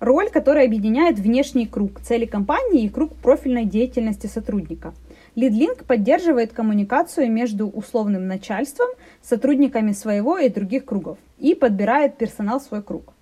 [0.00, 4.92] Роль, которая объединяет внешний круг цели компании и круг профильной деятельности сотрудника.
[5.36, 8.88] Lead-link поддерживает коммуникацию между условным начальством,
[9.22, 13.12] сотрудниками своего и других кругов и подбирает персонал в свой круг.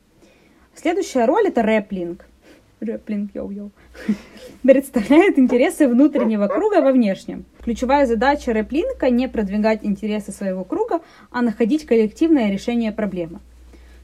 [0.74, 2.22] Следующая роль это rep-link–
[2.84, 3.70] Rep-link, йоу-йоу.
[4.62, 7.44] Представляет интересы внутреннего круга во внешнем.
[7.62, 11.00] Ключевая задача rep-link а не продвигать интересы своего круга,
[11.30, 13.40] а находить коллективное решение проблемы.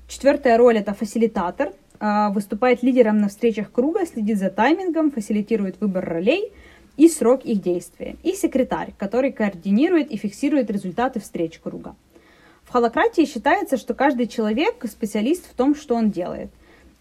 [0.08, 1.72] Четвертая роль это фасилитатор.
[2.02, 6.52] А, выступает лидером на встречах круга, следит за таймингом, фасилитирует выбор ролей
[6.96, 8.16] и срок их действия.
[8.22, 11.94] И секретарь, который координирует и фиксирует результаты встреч круга.
[12.64, 16.50] В холократии считается, что каждый человек специалист в том, что он делает.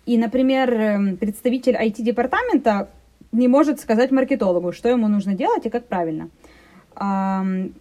[0.06, 2.90] И, например, эм, представитель IT-департамента
[3.32, 6.30] не может сказать маркетологу, что ему нужно делать и как правильно.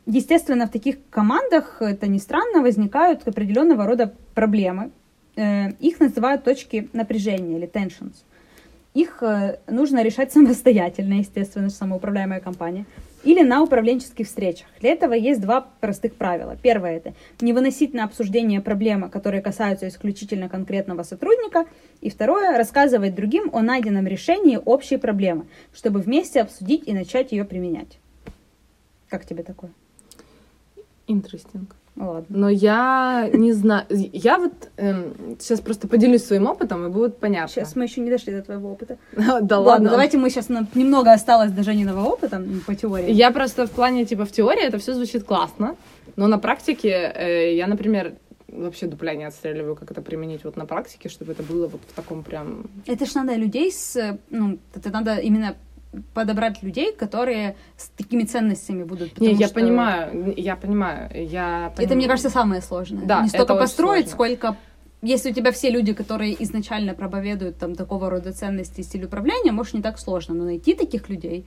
[0.07, 4.91] Естественно, в таких командах, это не странно, возникают определенного рода проблемы.
[5.35, 8.15] Э, их называют точки напряжения или tensions.
[8.99, 12.85] Их э, нужно решать самостоятельно, естественно, самоуправляемая компания
[13.23, 14.67] или на управленческих встречах.
[14.81, 16.57] Для этого есть два простых правила.
[16.61, 21.67] Первое это не выносить на обсуждение проблемы, которые касаются исключительно конкретного сотрудника.
[22.01, 27.45] И второе рассказывать другим о найденном решении общей проблемы, чтобы вместе обсудить и начать ее
[27.45, 28.01] применять.
[29.09, 29.71] Как тебе такое?
[31.07, 31.67] Interesting.
[31.99, 32.27] Ладно.
[32.29, 33.85] Но я не знаю.
[33.91, 37.49] Я вот эм, сейчас просто поделюсь своим опытом, и будет понятно.
[37.49, 38.99] Сейчас мы еще не дошли до твоего опыта.
[39.43, 39.91] Да ладно.
[39.91, 43.13] Давайте мы сейчас немного осталось до Жениного опыта по теории.
[43.13, 45.77] Я просто в плане, типа, в теории это все звучит классно,
[46.17, 48.15] но на практике э, я, например,
[48.49, 51.93] вообще дупля не отстреливаю, как это применить вот на практике, чтобы это было вот в
[51.95, 52.67] таком прям...
[52.87, 54.19] Это ж надо людей с...
[54.31, 55.55] Ну, это надо именно
[56.15, 59.21] подобрать людей, которые с такими ценностями будут.
[59.21, 59.55] Не, я что...
[59.55, 61.73] понимаю, я понимаю, я.
[61.75, 61.75] Понимаю.
[61.77, 63.07] Это мне кажется самое сложное.
[63.07, 64.15] Да, не столько построить, сложно.
[64.15, 64.57] сколько
[65.01, 69.53] если у тебя все люди, которые изначально проповедуют там такого рода ценности и стиль управления,
[69.53, 71.47] может не так сложно, но найти таких людей.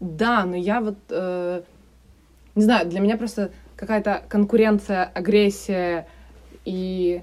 [0.00, 1.62] Да, но я вот э,
[2.54, 6.06] не знаю, для меня просто какая-то конкуренция, агрессия
[6.64, 7.22] и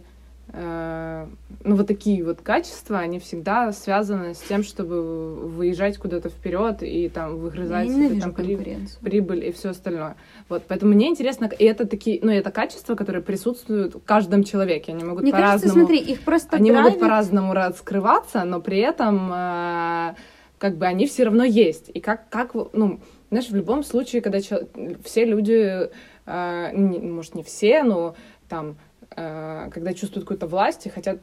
[0.52, 7.08] ну, вот такие вот качества, они всегда связаны с тем, чтобы выезжать куда-то вперед и
[7.10, 9.00] там выгрызать Я там, конкуренцию.
[9.02, 10.16] прибыль и все остальное.
[10.48, 14.92] Вот, поэтому мне интересно, и это такие, ну, это качества, которые присутствуют в каждом человеке.
[14.94, 15.74] Они могут по-разному...
[15.74, 16.94] смотри, их просто Они драйвит...
[16.94, 20.16] могут по-разному раскрываться, но при этом э,
[20.58, 21.92] как бы они все равно есть.
[21.94, 24.68] И как, как, ну, знаешь, в любом случае, когда чел...
[25.04, 25.90] все люди,
[26.26, 28.16] э, не, может, не все, но
[28.48, 28.78] там
[29.16, 31.20] Э, когда чувствуют какую-то власть и хотят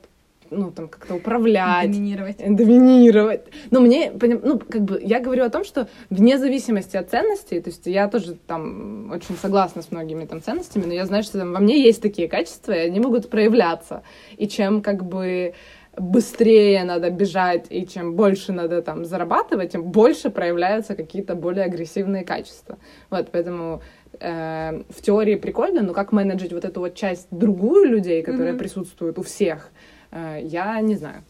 [0.51, 1.90] ну, там, как-то управлять.
[1.90, 2.37] Доминировать.
[2.38, 3.44] Доминировать.
[3.70, 7.70] Но мне, ну, как бы, я говорю о том, что вне зависимости от ценностей, то
[7.70, 11.53] есть я тоже там очень согласна с многими там ценностями, но я знаю, что там
[11.53, 14.03] во мне есть такие качества, и они могут проявляться.
[14.37, 15.55] И чем, как бы,
[15.96, 22.25] быстрее надо бежать, и чем больше надо там зарабатывать, тем больше проявляются какие-то более агрессивные
[22.25, 22.79] качества.
[23.11, 23.83] Вот, поэтому
[24.20, 28.59] э, в теории прикольно, но как менеджить вот эту вот часть другую людей, которые mm-hmm.
[28.59, 29.70] присутствуют у всех,
[30.11, 31.22] э, я не знаю.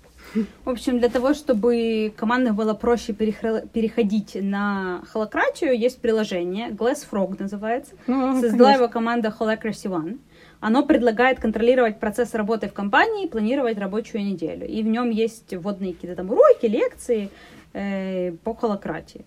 [0.64, 7.37] В общем, для того, чтобы командам было проще переходить на холократию, есть приложение, Glass Frog
[7.38, 7.94] называется.
[8.07, 10.18] Ну, Создала его команда Holacracy One.
[10.61, 14.66] Оно предлагает контролировать процесс работы в компании, планировать рабочую неделю.
[14.66, 17.31] И в нем есть вводные какие-то там уроки, лекции
[17.72, 19.25] э, по холократии.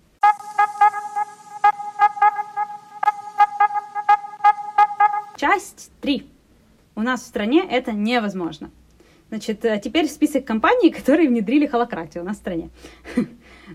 [5.40, 6.30] Часть 3.
[6.96, 8.72] У нас в стране это невозможно.
[9.30, 12.70] Значит, э, теперь список компаний, которые внедрили холократию у нас в стране.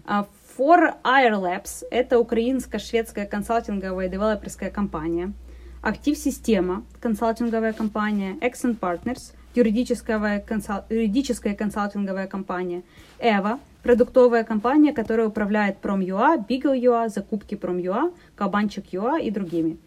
[0.05, 0.27] А,
[0.59, 5.33] For Air Labs— это украинско-шведская консалтинговая девелоперская компания.
[5.81, 8.37] Актив Система— консалтинговая компания.
[8.43, 10.85] Exxon Partners— юридическая, консал...
[10.91, 12.83] юридическая консалтинговая компания.
[13.21, 19.79] Эва— продуктовая компания, которая управляет Prom.ua, Beagle.ua, закупки Prom.ua, Кабанчик.ua и другими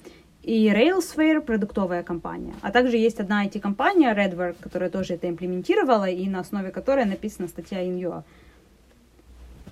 [0.48, 2.54] и Railsware продуктовая компания.
[2.62, 7.50] А также есть одна IT-компания, Redwork, которая тоже это имплементировала, и на основе которой написана
[7.50, 8.24] статья InUA.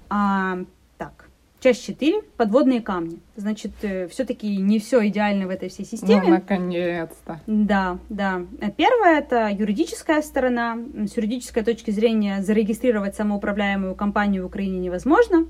[0.09, 0.57] А,
[0.97, 1.29] так,
[1.61, 2.23] часть 4.
[2.35, 3.19] Подводные камни.
[3.37, 6.23] Значит, э, все-таки не все идеально в этой всей системе.
[6.25, 7.39] Ну, наконец-то.
[7.47, 8.41] Да, да.
[8.75, 10.77] Первое— это юридическая сторона.
[11.07, 15.47] С юридической точки зрения зарегистрировать самоуправляемую компанию в Украине невозможно.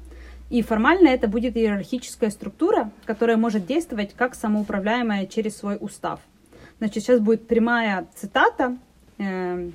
[0.50, 6.20] И формально это будет иерархическая структура, которая может действовать как самоуправляемая через свой устав.
[6.78, 8.78] Значит, сейчас будет прямая цитата
[9.18, 9.70] э,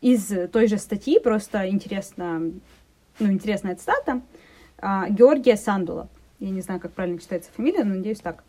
[0.00, 2.50] из той же статьи, просто интересно,
[3.18, 4.22] ну, интересная цитата,
[4.78, 6.08] э, Георгия Сандула.
[6.40, 8.42] Я не знаю, как правильно читается фамилия, но надеюсь так.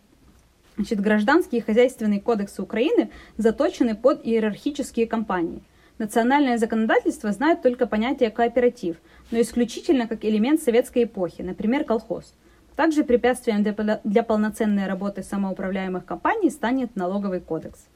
[0.77, 5.61] Значит, гражданские и хозяйственные кодексы Украины заточены под иерархические компании.
[5.97, 8.97] Национальное законодательство знает только понятие кооператив,
[9.31, 12.33] но исключительно как элемент советской эпохи, например, колхоз.
[12.75, 13.63] Также препятствием
[14.03, 17.87] для, полноценной работы самоуправляемых компаний станет налоговый кодекс.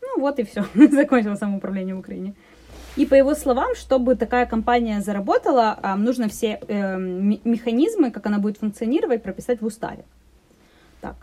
[0.00, 2.34] Ну вот и все, закончила самоуправление в Украине.
[2.96, 8.58] И по его словам, чтобы такая компания заработала, нужно все э, механизмы, как она будет
[8.58, 10.04] функционировать, прописать в уставе.
[11.00, 11.14] Так.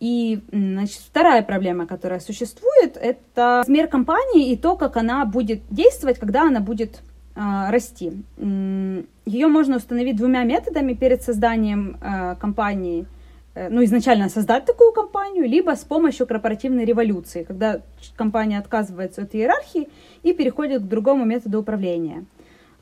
[0.00, 6.18] И значит, вторая проблема, которая существует, это размер компании и то, как она будет действовать,
[6.18, 7.00] когда она будет
[7.38, 8.12] расти.
[8.36, 13.06] Ее можно установить двумя методами перед созданием э, компании.
[13.54, 17.80] Э, ну, изначально создать такую компанию, либо с помощью корпоративной революции, когда
[18.16, 19.88] компания отказывается от иерархии
[20.22, 22.24] и переходит к другому методу управления.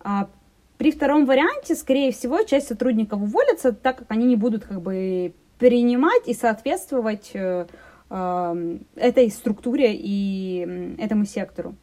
[0.00, 0.28] А
[0.78, 5.32] при втором варианте, скорее всего, часть сотрудников уволятся, так как они не будут как бы
[5.59, 7.66] принимать и соответствовать э,
[8.11, 11.74] э, этой структуре и этому сектору.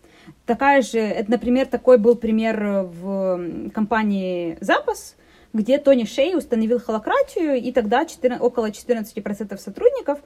[0.45, 5.15] Такая же, это, например, такой был пример в компании «Запас»,
[5.53, 10.19] где Тони Шей установил холократию, и тогда 14, около 14% сотрудников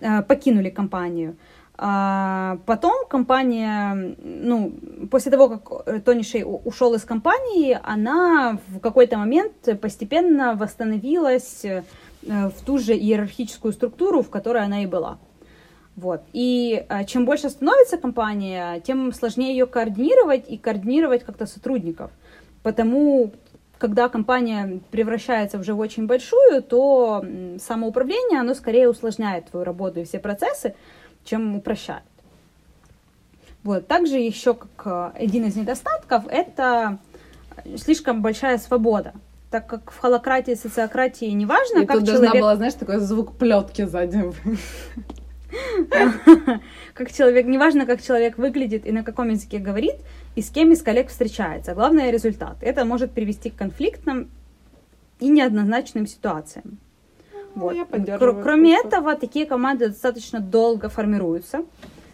[0.00, 1.36] э, покинули компанию.
[1.76, 4.72] А потом компания, ну,
[5.10, 11.64] после того, как Тони Шей ушел из компании, она в какой-то момент постепенно восстановилась
[12.26, 15.18] Э, в ту же иерархическую структуру, в которой она и была.
[15.96, 16.22] Вот.
[16.32, 22.10] И э, чем больше становится компания, тем сложнее ее координировать и координировать как-то сотрудников.
[22.62, 23.32] Потому,
[23.78, 27.24] когда компания превращается уже в очень большую, то
[27.60, 30.74] самоуправление, оно скорее усложняет твою работу и все процессы,
[31.24, 32.02] чем упрощает.
[33.62, 33.86] Вот.
[33.86, 36.98] Также еще как э, один из недостатков, это
[37.76, 39.12] слишком большая свобода
[39.50, 42.22] так как в холократии, социократии неважно, и как тут человек...
[42.22, 44.32] должна была, знаешь, такой звук плетки сзади.
[46.94, 49.96] Как человек, неважно, как человек выглядит и на каком языке говорит,
[50.36, 51.74] и с кем из коллег встречается.
[51.74, 52.56] Главное результат.
[52.60, 54.30] Это может привести к конфликтным
[55.20, 56.78] и неоднозначным ситуациям.
[57.54, 57.76] Ну, вот.
[58.42, 61.64] Кроме этого, такие команды достаточно долго формируются,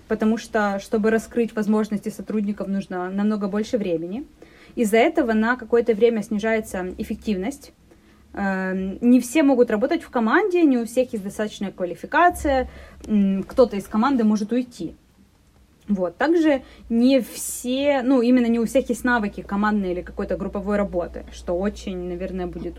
[0.09, 4.26] потому что, чтобы раскрыть возможности сотрудников, нужно намного больше времени.
[4.76, 7.72] Из-за этого на какое-то время снижается эффективность.
[8.33, 12.68] Эм, не все могут работать в команде, не у всех есть достаточная квалификация,
[13.49, 14.95] кто-то из команды может уйти.
[15.89, 16.16] Вот.
[16.16, 21.24] Также не все, ну, именно не у всех есть навыки командной или какой-то групповой работы,
[21.33, 22.78] что очень, наверное, будет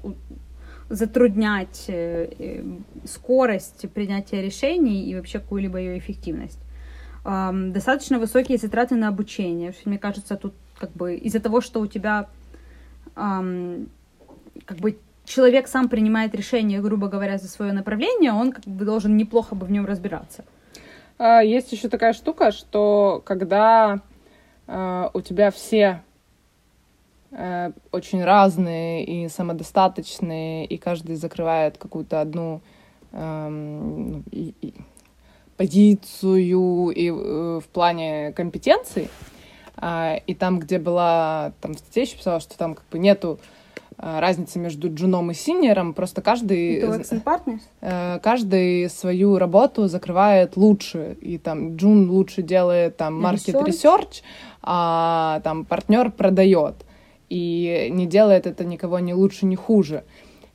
[0.88, 2.64] затруднять э, э,
[3.06, 6.60] скорость принятия решений и вообще какую-либо ее эффективность.
[7.24, 9.76] Достаточно высокие затраты на обучение.
[9.86, 12.30] Мне кажется, тут как бы из-за того, что у тебя
[13.16, 13.90] эм,
[14.66, 14.98] как бы
[15.32, 19.66] человек сам принимает решение, грубо говоря, за свое направление, он как бы должен неплохо бы
[19.66, 20.44] в нем разбираться.
[21.18, 24.02] А, есть еще такая штука, что когда
[24.68, 26.02] э, у тебя все
[27.32, 32.62] э, очень разные и самодостаточные, и каждый закрывает какую-то одну
[33.14, 34.74] э, и, и
[35.56, 39.10] позицию и э, в плане компетенций,
[39.78, 43.40] а, и там, где была, там в статье еще писала, что там как бы нету
[44.02, 46.80] разницы между джуном и синьором, просто каждый...
[47.82, 54.24] Э, каждый свою работу закрывает лучше, и там джун лучше делает там market research,
[54.64, 56.84] а там партнер продает,
[57.30, 60.04] и не делает это никого ни лучше, ни хуже.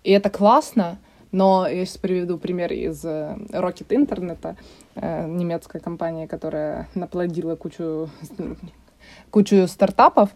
[0.03, 0.99] И это классно,
[1.30, 4.57] но я сейчас приведу пример из э, Rocket Internet,
[4.97, 8.09] э, немецкая компания, которая наплодила кучу
[9.30, 10.30] кучу стартапов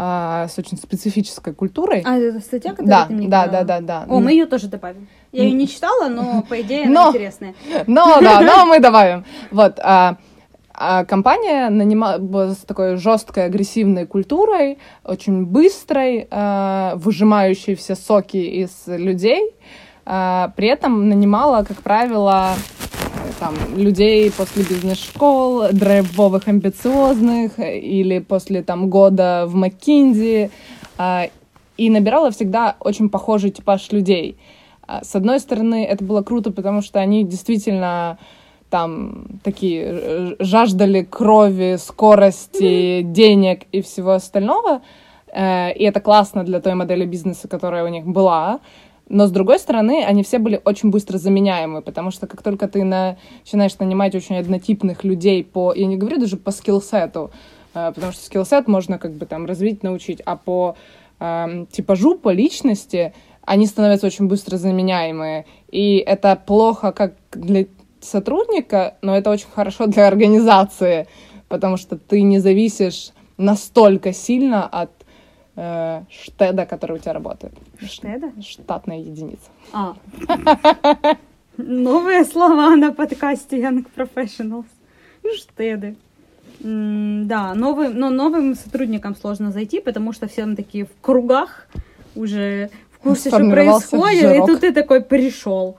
[0.00, 2.02] а, с очень специфической культурой.
[2.06, 4.06] А, это статья, которую да, ты мне да, да, да, да.
[4.08, 5.08] О, мы ее тоже добавим.
[5.32, 7.54] Я ее не читала, но по идее она но, интересная.
[7.88, 9.24] Но, да, но мы добавим.
[9.50, 9.80] Вот.
[9.82, 10.16] А,
[10.72, 18.70] а компания нанимала с такой жесткой агрессивной культурой, очень быстрой, а, выжимающей все соки из
[18.86, 19.52] людей.
[20.06, 22.54] А, при этом нанимала, как правило,
[23.38, 30.50] там, людей после бизнес-школ, драйвовых, амбициозных, или после там года в Маккинзи,
[30.96, 31.28] а,
[31.76, 34.36] и набирала всегда очень похожий типаж людей.
[34.86, 38.18] А, с одной стороны, это было круто, потому что они действительно
[38.70, 43.12] там такие жаждали крови, скорости, mm-hmm.
[43.12, 44.82] денег и всего остального.
[45.32, 48.60] Э, и это классно для той модели бизнеса, которая у них была.
[49.08, 52.84] Но, с другой стороны, они все были очень быстро заменяемы, потому что как только ты
[52.84, 53.16] на...
[53.40, 55.72] начинаешь нанимать очень однотипных людей по...
[55.74, 57.30] Я не говорю даже по скиллсету,
[57.74, 60.76] э, потому что скиллсет можно как бы там развить, научить, а по
[61.20, 65.46] э, типажу, по личности они становятся очень быстро заменяемые.
[65.70, 67.66] И это плохо как для
[68.00, 71.06] сотрудника, но это очень хорошо для организации,
[71.48, 74.90] потому что ты не зависишь настолько сильно от
[75.58, 77.52] э, штеда, который у тебя работает.
[77.80, 78.32] Штеда?
[78.40, 79.50] Штатная единица.
[79.72, 79.94] А.
[81.56, 84.66] Новые слова на подкасте Young Professionals.
[85.36, 85.96] Штеды.
[86.60, 91.68] Да, новым, но новым сотрудникам сложно зайти, потому что все такие в кругах
[92.16, 95.76] уже в курсе, что происходит, и тут ты такой пришел,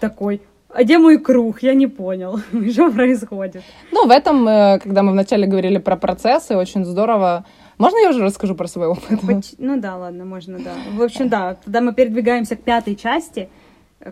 [0.00, 1.62] такой, а где мой круг?
[1.62, 2.40] Я не понял,
[2.72, 3.62] что происходит.
[3.92, 7.44] Ну, в этом, э, когда мы вначале говорили про процессы, очень здорово
[7.78, 9.20] можно я уже расскажу про свой опыт?
[9.58, 10.74] Ну да, ладно, можно, да.
[10.94, 13.48] В общем, да, тогда мы передвигаемся к пятой части.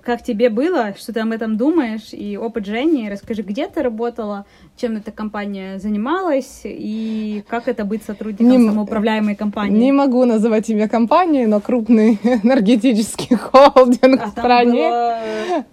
[0.03, 4.47] Как тебе было, что ты об этом думаешь, и опыт Жени, расскажи, где ты работала,
[4.77, 9.79] чем эта компания занималась, и как это быть сотрудником не, самоуправляемой компании?
[9.79, 14.89] Не могу называть имя компании, но крупный энергетический холдинг а в стране.
[14.89, 15.65] Было...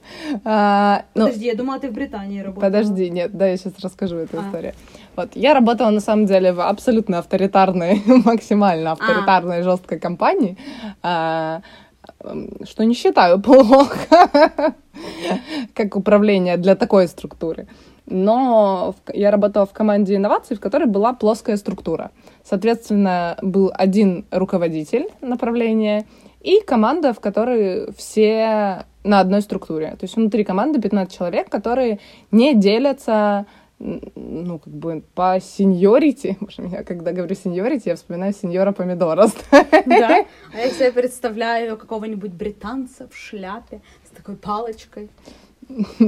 [0.43, 2.69] А, ну, Подожди, я думала, ты в Британии работала.
[2.69, 4.45] Подожди, нет, да, я сейчас расскажу эту а.
[4.45, 4.73] историю.
[5.15, 8.93] Вот, я работала, на самом деле, в абсолютно авторитарной, максимально а.
[8.93, 9.63] авторитарной, а.
[9.63, 10.57] жесткой компании,
[11.01, 11.61] а,
[12.63, 14.75] что не считаю плохо,
[15.73, 17.67] как управление для такой структуры.
[18.05, 22.11] Но я работала в команде инноваций, в которой была плоская структура.
[22.43, 26.05] Соответственно, был один руководитель направления
[26.41, 29.91] и команда, в которой все на одной структуре.
[29.91, 31.99] То есть внутри команды 15 человек, которые
[32.31, 33.45] не делятся
[33.81, 36.37] ну, как бы по сеньорити,
[36.71, 39.27] я когда говорю сеньорити, я вспоминаю сеньора помидора.
[39.85, 45.09] Да, а я себе представляю какого-нибудь британца в шляпе с такой палочкой.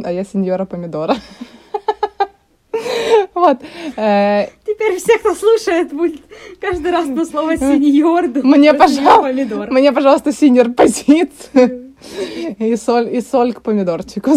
[0.04, 1.16] А я сеньора помидора.
[3.36, 3.58] Вот.
[3.98, 6.22] Э, Теперь все, кто слушает, будет
[6.60, 11.94] каждый раз по слово сеньор мне, пожалуйста, мне, пожалуйста, сеньор позицию
[12.60, 14.32] и соль, и соль к помидорчику.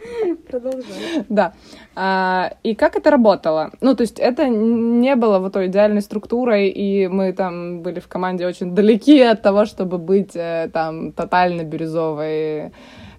[0.48, 1.24] Продолжай.
[1.28, 1.52] Да.
[1.94, 3.70] А, и как это работало?
[3.80, 8.08] Ну, то есть это не было вот той идеальной структурой, и мы там были в
[8.08, 12.72] команде очень далеки от того, чтобы быть э, там тотально бирюзовой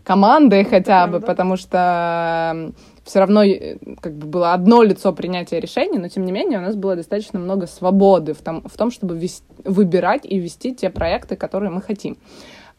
[0.04, 2.74] командой хотя бы, потому что
[3.04, 6.62] все равно э, как бы было одно лицо принятия решений, но тем не менее у
[6.62, 10.90] нас было достаточно много свободы в том, в том чтобы вести, выбирать и вести те
[10.90, 12.18] проекты, которые мы хотим.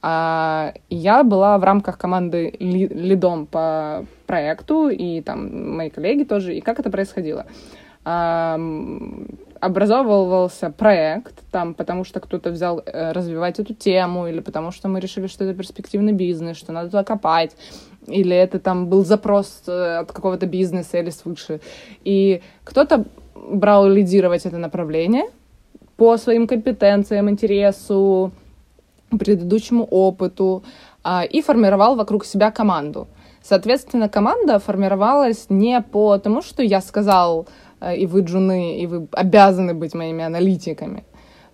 [0.03, 6.57] А, я была в рамках команды ли, лидом по проекту, и там мои коллеги тоже.
[6.57, 7.46] И как это происходило?
[8.05, 8.59] А,
[9.61, 14.98] образовывался проект, там, потому что кто-то взял э, развивать эту тему, или потому что мы
[14.98, 17.57] решили, что это перспективный бизнес, что надо туда копать,
[18.09, 21.61] или это там был запрос э, от какого-то бизнеса или свыше.
[22.03, 23.05] И кто-то
[23.36, 25.26] брал лидировать это направление
[25.96, 28.32] по своим компетенциям, интересу,
[29.18, 30.64] предыдущему опыту
[31.04, 33.08] а, и формировал вокруг себя команду.
[33.42, 37.48] Соответственно, команда формировалась не по тому, что я сказал,
[37.80, 41.04] э, и вы джуны, и вы обязаны быть моими аналитиками,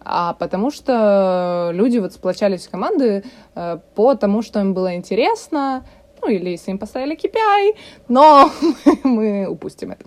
[0.00, 5.84] а потому что люди вот сплочались в команды э, по тому, что им было интересно,
[6.22, 7.76] ну или если им поставили KPI,
[8.08, 8.50] но
[9.04, 10.04] мы упустим это.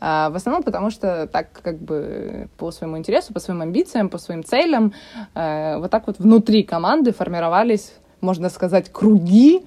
[0.00, 4.18] А, в основном потому, что так как бы по своему интересу, по своим амбициям, по
[4.18, 4.92] своим целям,
[5.34, 9.64] э, вот так вот внутри команды формировались, можно сказать, круги,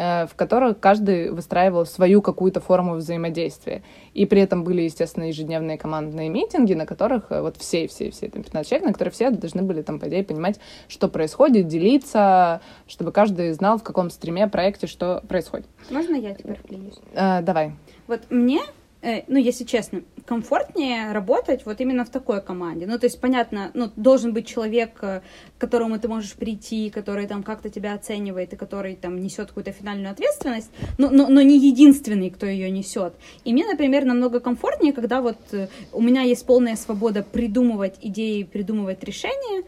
[0.00, 3.82] в которых каждый выстраивал свою какую-то форму взаимодействия.
[4.14, 8.28] И при этом были, естественно, ежедневные командные митинги, на которых э, вот все, все, все,
[8.28, 12.60] там 15 человек, на которых все должны были, там, по идее, понимать, что происходит, делиться,
[12.86, 15.66] чтобы каждый знал, в каком стриме, проекте, что происходит.
[15.90, 16.98] Можно я теперь вклинюсь?
[17.14, 17.72] А, давай.
[18.06, 22.86] Вот мне Э, ну, если честно, комфортнее работать вот именно в такой команде.
[22.86, 25.22] Ну, то есть, понятно, ну, должен быть человек, э,
[25.58, 29.72] к которому ты можешь прийти, который там как-то тебя оценивает и который там несет какую-то
[29.72, 33.14] финальную ответственность, но, но, но не единственный, кто ее несет.
[33.44, 38.44] И мне, например, намного комфортнее, когда вот э, у меня есть полная свобода придумывать идеи,
[38.44, 39.64] придумывать решения,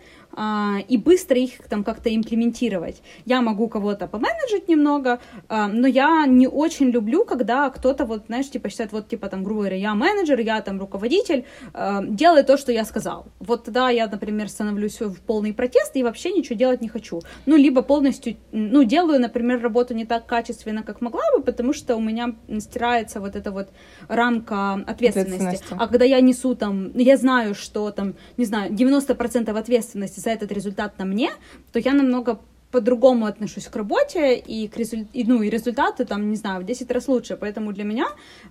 [0.89, 3.03] и быстро их там как-то имплементировать.
[3.25, 8.51] Я могу кого-то поменеджить немного, а, но я не очень люблю, когда кто-то вот, знаешь,
[8.51, 12.57] типа считает, вот, типа, там, грубо говоря, я менеджер, я там руководитель, а, делай то,
[12.57, 13.27] что я сказал.
[13.41, 17.21] Вот тогда я, например, становлюсь в полный протест и вообще ничего делать не хочу.
[17.47, 21.97] Ну, либо полностью, ну, делаю, например, работу не так качественно, как могла бы, потому что
[21.97, 23.69] у меня стирается вот эта вот
[24.09, 25.35] рамка ответственности.
[25.35, 25.77] ответственности.
[25.79, 30.53] А когда я несу там, я знаю, что там, не знаю, 90% ответственности за этот
[30.53, 31.31] результат на мне,
[31.73, 35.09] то я намного по-другому отношусь к работе, и, к результ...
[35.13, 37.37] и, ну, и результаты там, не знаю, в 10 раз лучше.
[37.37, 38.07] Поэтому для меня,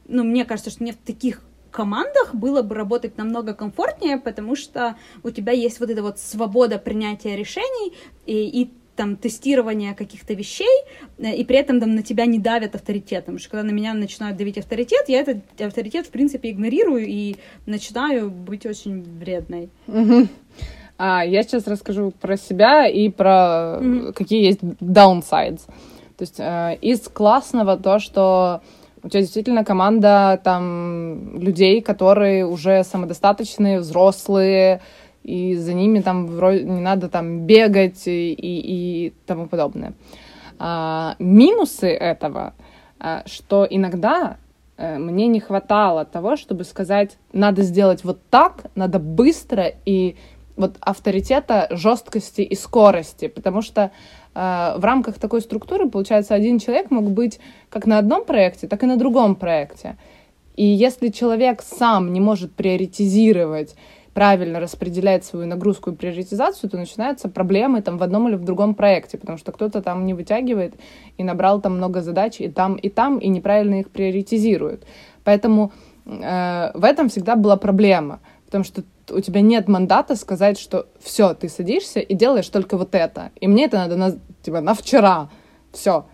[0.07, 1.41] ну, мне кажется, что мне в таких
[1.71, 6.77] командах было бы работать намного комфортнее, потому что у тебя есть вот эта вот свобода
[6.77, 7.93] принятия решений,
[8.27, 10.85] и, и там тестирование каких-то вещей,
[11.17, 13.35] э, и при этом там на тебя не давят авторитетом.
[13.35, 17.37] Потому что когда на меня начинают давить авторитет, я этот авторитет, в принципе, игнорирую и
[17.65, 19.69] начинаю быть очень вредной.
[21.03, 24.13] А, я сейчас расскажу про себя и про mm-hmm.
[24.13, 25.61] какие есть downsides.
[26.15, 28.61] То есть э, из классного то, что
[29.01, 34.81] у тебя действительно команда там людей, которые уже самодостаточные, взрослые,
[35.23, 39.93] и за ними там вроде не надо там бегать и, и, и тому подобное.
[40.59, 42.53] А, минусы этого,
[42.99, 44.37] а, что иногда
[44.77, 50.15] а, мне не хватало того, чтобы сказать, надо сделать вот так, надо быстро и
[50.55, 53.91] вот авторитета, жесткости и скорости, потому что
[54.33, 57.39] э, в рамках такой структуры, получается, один человек мог быть
[57.69, 59.97] как на одном проекте, так и на другом проекте.
[60.55, 63.75] И если человек сам не может приоритизировать
[64.13, 68.75] правильно распределять свою нагрузку и приоритизацию, то начинаются проблемы там в одном или в другом
[68.75, 70.75] проекте, потому что кто-то там не вытягивает
[71.17, 74.85] и набрал там много задач и там, и там, и неправильно их приоритизирует.
[75.23, 75.71] Поэтому
[76.05, 81.33] э, в этом всегда была проблема, потому что у тебя нет мандата сказать, что все,
[81.33, 83.31] ты садишься и делаешь только вот это.
[83.39, 85.29] И мне это надо на, типа, на вчера.
[85.71, 86.05] Все.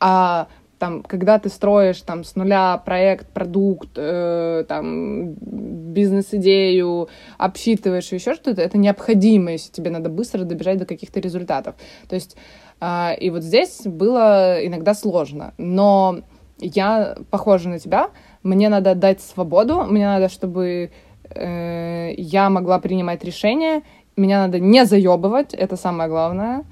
[0.00, 0.48] А
[0.78, 8.62] там, когда ты строишь там с нуля проект, продукт, э, там бизнес-идею, обсчитываешь еще что-то,
[8.62, 11.74] это необходимо, если тебе надо быстро добежать до каких-то результатов.
[12.08, 12.36] То есть
[12.80, 16.20] э, и вот здесь было иногда сложно, но
[16.58, 18.10] я похожа на тебя,
[18.42, 20.90] мне надо дать свободу, мне надо, чтобы
[21.34, 23.82] э, я могла принимать решения,
[24.16, 26.64] меня надо не заебывать, это самое главное.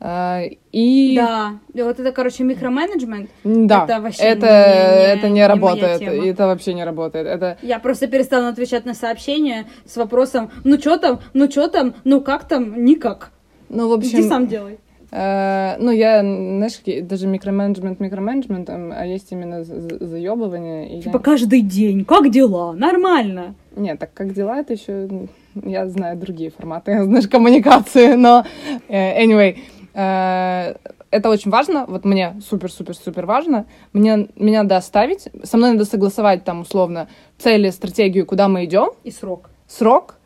[0.00, 0.42] Э,
[0.72, 1.14] и...
[1.16, 3.30] Да, вот это, короче, микроменеджмент.
[3.44, 7.26] Да, это вообще это, не, это не, не работает, это вообще не работает.
[7.26, 7.58] Это...
[7.62, 12.20] Я просто перестала отвечать на сообщения с вопросом, ну что там, ну что там, ну
[12.20, 13.30] как там, никак.
[13.68, 14.20] Ну, в общем...
[14.20, 14.78] Иди сам делай.
[15.10, 21.02] Uh, ну, я, знаешь, даже микроменеджмент микроменеджментом, а есть именно заебывание.
[21.02, 21.22] Типа я...
[21.22, 22.72] каждый день, как дела?
[22.72, 23.54] Нормально.
[23.76, 28.44] Нет, так как дела, это еще я знаю другие форматы, знаешь, коммуникации, но
[28.88, 29.58] uh, anyway,
[29.94, 30.78] uh,
[31.14, 36.42] это очень важно, вот мне супер-супер-супер важно, мне, меня надо оставить, со мной надо согласовать
[36.42, 37.08] там условно
[37.38, 38.90] цели, стратегию, куда мы идем.
[39.04, 39.48] И срок.
[39.68, 40.16] Срок,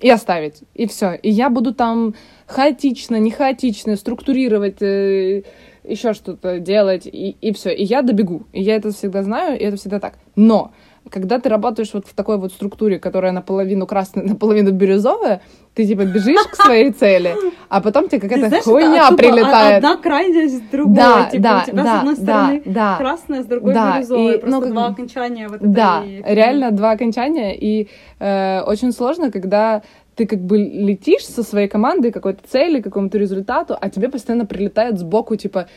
[0.00, 1.12] и оставить, и все.
[1.14, 2.14] И я буду там
[2.46, 5.42] хаотично, не хаотично структурировать, э,
[5.84, 7.70] еще что-то делать, и, и все.
[7.74, 8.44] И я добегу.
[8.52, 10.14] И я это всегда знаю, и это всегда так.
[10.34, 10.72] Но
[11.10, 15.42] когда ты работаешь вот в такой вот структуре, которая наполовину красная, наполовину бирюзовая,
[15.74, 17.34] ты типа бежишь к своей цели,
[17.68, 19.76] а потом тебе какая-то знаешь, хуйня это, прилетает.
[19.76, 20.96] Одна крайность другой.
[20.96, 24.34] Да, типа, да, у тебя да, с одной стороны да, красная, с другой да, бирюзовая.
[24.34, 26.34] И, Просто ну, два окончания вот Да, этой...
[26.34, 27.56] реально два окончания.
[27.56, 27.88] И
[28.18, 29.82] э, очень сложно, когда
[30.18, 34.98] ты как бы летишь со своей командой какой-то цели, какому-то результату, а тебе постоянно прилетает
[34.98, 35.68] сбоку, типа,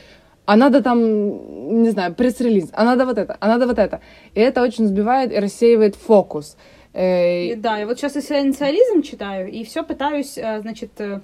[0.51, 4.01] а надо там, не знаю, пресс-релиз, а надо вот это, а надо вот это.
[4.35, 6.57] И это очень сбивает и рассеивает фокус.
[6.93, 11.21] Э, да, я вот сейчас эссенциализм читаю, и все пытаюсь, э, значит, э,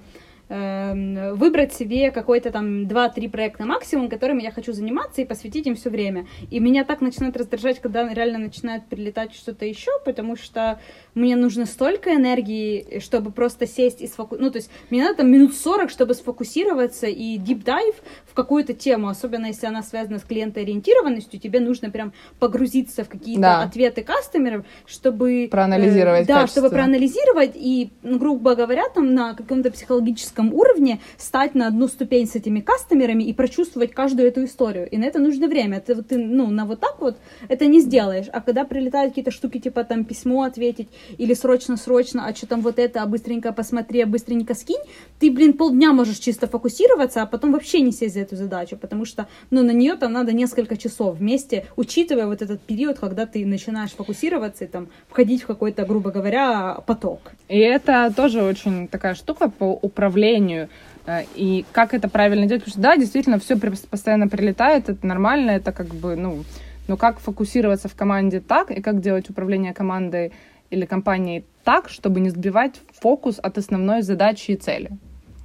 [0.48, 5.90] выбрать себе какой-то там 2-3 проекта максимум, которыми я хочу заниматься и посвятить им все
[5.90, 6.26] время.
[6.50, 10.80] И меня так начинает раздражать, когда реально начинает прилетать что-то еще, потому что
[11.14, 14.44] мне нужно столько энергии, чтобы просто сесть и сфокусироваться.
[14.44, 18.72] Ну, то есть мне надо там минут 40, чтобы сфокусироваться и deep dive в какую-то
[18.72, 23.62] тему, особенно если она связана с клиентоориентированностью, тебе нужно прям погрузиться в какие-то да.
[23.62, 25.48] ответы кастомеров, чтобы...
[25.50, 31.54] Проанализировать э, Да, чтобы проанализировать и, грубо говоря, там на каком-то психологическом человеческом уровне стать
[31.54, 34.88] на одну ступень с этими кастомерами и прочувствовать каждую эту историю.
[34.88, 35.80] И на это нужно время.
[35.80, 37.16] Ты, ты ну, на вот так вот
[37.48, 38.26] это не сделаешь.
[38.32, 42.78] А когда прилетают какие-то штуки, типа там письмо ответить, или срочно-срочно, а что там вот
[42.78, 44.82] это, а быстренько посмотри, а быстренько скинь,
[45.20, 49.04] ты, блин, полдня можешь чисто фокусироваться, а потом вообще не сесть за эту задачу, потому
[49.04, 53.46] что, ну, на нее там надо несколько часов вместе, учитывая вот этот период, когда ты
[53.46, 57.32] начинаешь фокусироваться и там входить в какой-то, грубо говоря, поток.
[57.48, 60.68] И это тоже очень такая штука по управлению управлению
[61.06, 62.64] э, и как это правильно делать.
[62.64, 66.44] Потому что да, действительно, все постоянно прилетает, это нормально, это как бы, ну,
[66.88, 70.32] но как фокусироваться в команде так, и как делать управление командой
[70.70, 74.90] или компанией так, чтобы не сбивать фокус от основной задачи и цели.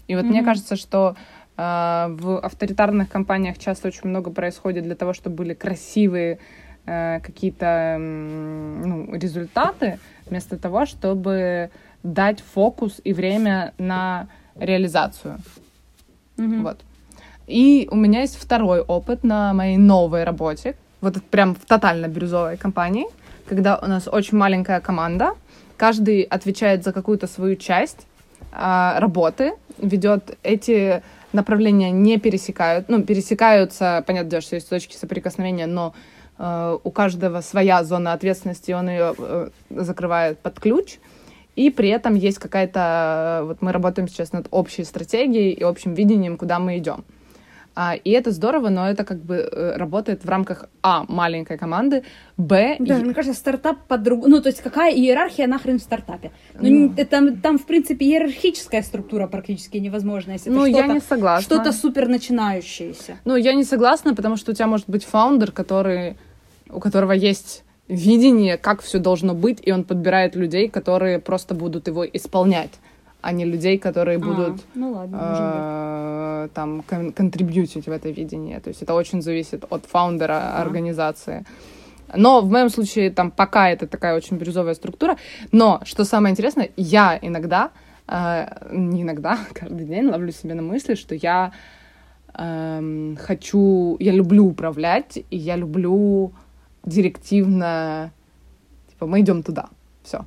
[0.07, 0.29] И вот mm-hmm.
[0.29, 1.15] мне кажется, что
[1.57, 6.39] э, в авторитарных компаниях часто очень много происходит для того, чтобы были красивые
[6.85, 11.69] э, какие-то э, ну, результаты, вместо того, чтобы
[12.03, 15.39] дать фокус и время на реализацию.
[16.37, 16.61] Mm-hmm.
[16.61, 16.79] Вот.
[17.47, 22.57] И у меня есть второй опыт на моей новой работе, вот прям в тотально бирюзовой
[22.57, 23.05] компании,
[23.47, 25.33] когда у нас очень маленькая команда,
[25.75, 28.07] каждый отвечает за какую-то свою часть
[28.53, 35.93] э, работы, ведет эти направления не пересекают, ну, пересекаются, понятно, что есть точки соприкосновения, но
[36.37, 40.99] э, у каждого своя зона ответственности, он ее э, закрывает под ключ,
[41.55, 46.37] и при этом есть какая-то, вот мы работаем сейчас над общей стратегией и общим видением,
[46.37, 47.03] куда мы идем.
[47.75, 52.03] А, и это здорово, но это как бы э, работает в рамках А, маленькой команды,
[52.37, 52.75] Б...
[52.79, 53.03] Да, и...
[53.03, 54.35] мне кажется, стартап по-другому...
[54.35, 56.31] Ну, то есть какая иерархия нахрен в стартапе?
[56.53, 57.05] Ну, ну...
[57.05, 61.43] Там, там, в принципе, иерархическая структура практически невозможна, если ну, я не согласна.
[61.43, 63.17] Что-то супер начинающееся.
[63.25, 66.17] Ну, я не согласна, потому что у тебя может быть фаундер, который...
[66.69, 71.87] у которого есть видение, как все должно быть, и он подбирает людей, которые просто будут
[71.87, 72.71] его исполнять
[73.23, 78.09] а не людей, которые а, будут а, ну ладно, э, там кон- контрибьютить в это
[78.09, 78.59] видение.
[78.59, 80.61] То есть это очень зависит от фаундера а.
[80.61, 81.45] организации.
[82.13, 85.15] Но в моем случае там пока это такая очень бирюзовая структура.
[85.53, 87.71] Но что самое интересное, я иногда,
[88.09, 91.53] э, не иногда, каждый день ловлю себе на мысли, что я
[92.37, 96.33] э, хочу, я люблю управлять, и я люблю
[96.85, 98.11] директивно,
[98.89, 99.69] типа, мы идем туда,
[100.03, 100.25] все.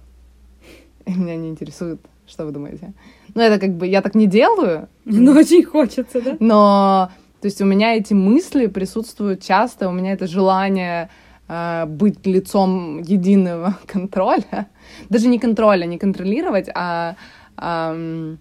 [1.04, 2.92] И меня не интересует что вы думаете?
[3.34, 4.88] Ну, это как бы я так не делаю.
[5.04, 6.36] Но очень хочется, да?
[6.40, 11.08] Но, то есть у меня эти мысли присутствуют часто, у меня это желание
[11.48, 14.68] э, быть лицом единого контроля.
[15.08, 17.14] Даже не контроля, не контролировать, а
[17.56, 18.36] э,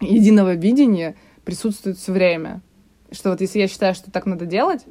[0.00, 2.60] единого видения присутствует все время.
[3.12, 4.84] Что вот если я считаю, что так надо делать,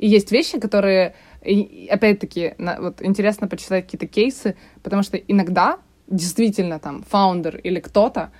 [0.00, 5.78] и есть вещи, которые, опять-таки, вот интересно почитать какие-то кейсы, потому что иногда
[6.08, 8.30] действительно там фаундер или кто-то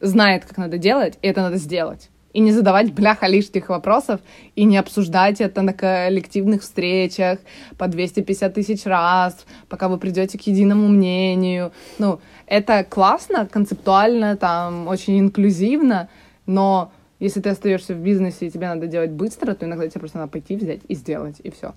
[0.00, 2.10] знает, как надо делать, и это надо сделать.
[2.32, 4.20] И не задавать бляха лишних вопросов,
[4.56, 7.38] и не обсуждать это на коллективных встречах
[7.78, 11.70] по 250 тысяч раз, пока вы придете к единому мнению.
[11.98, 12.18] Ну,
[12.48, 16.08] это классно, концептуально, там, очень инклюзивно,
[16.46, 16.90] но
[17.22, 20.32] если ты остаешься в бизнесе и тебе надо делать быстро, то иногда тебе просто надо
[20.32, 21.72] пойти, взять и сделать, и все.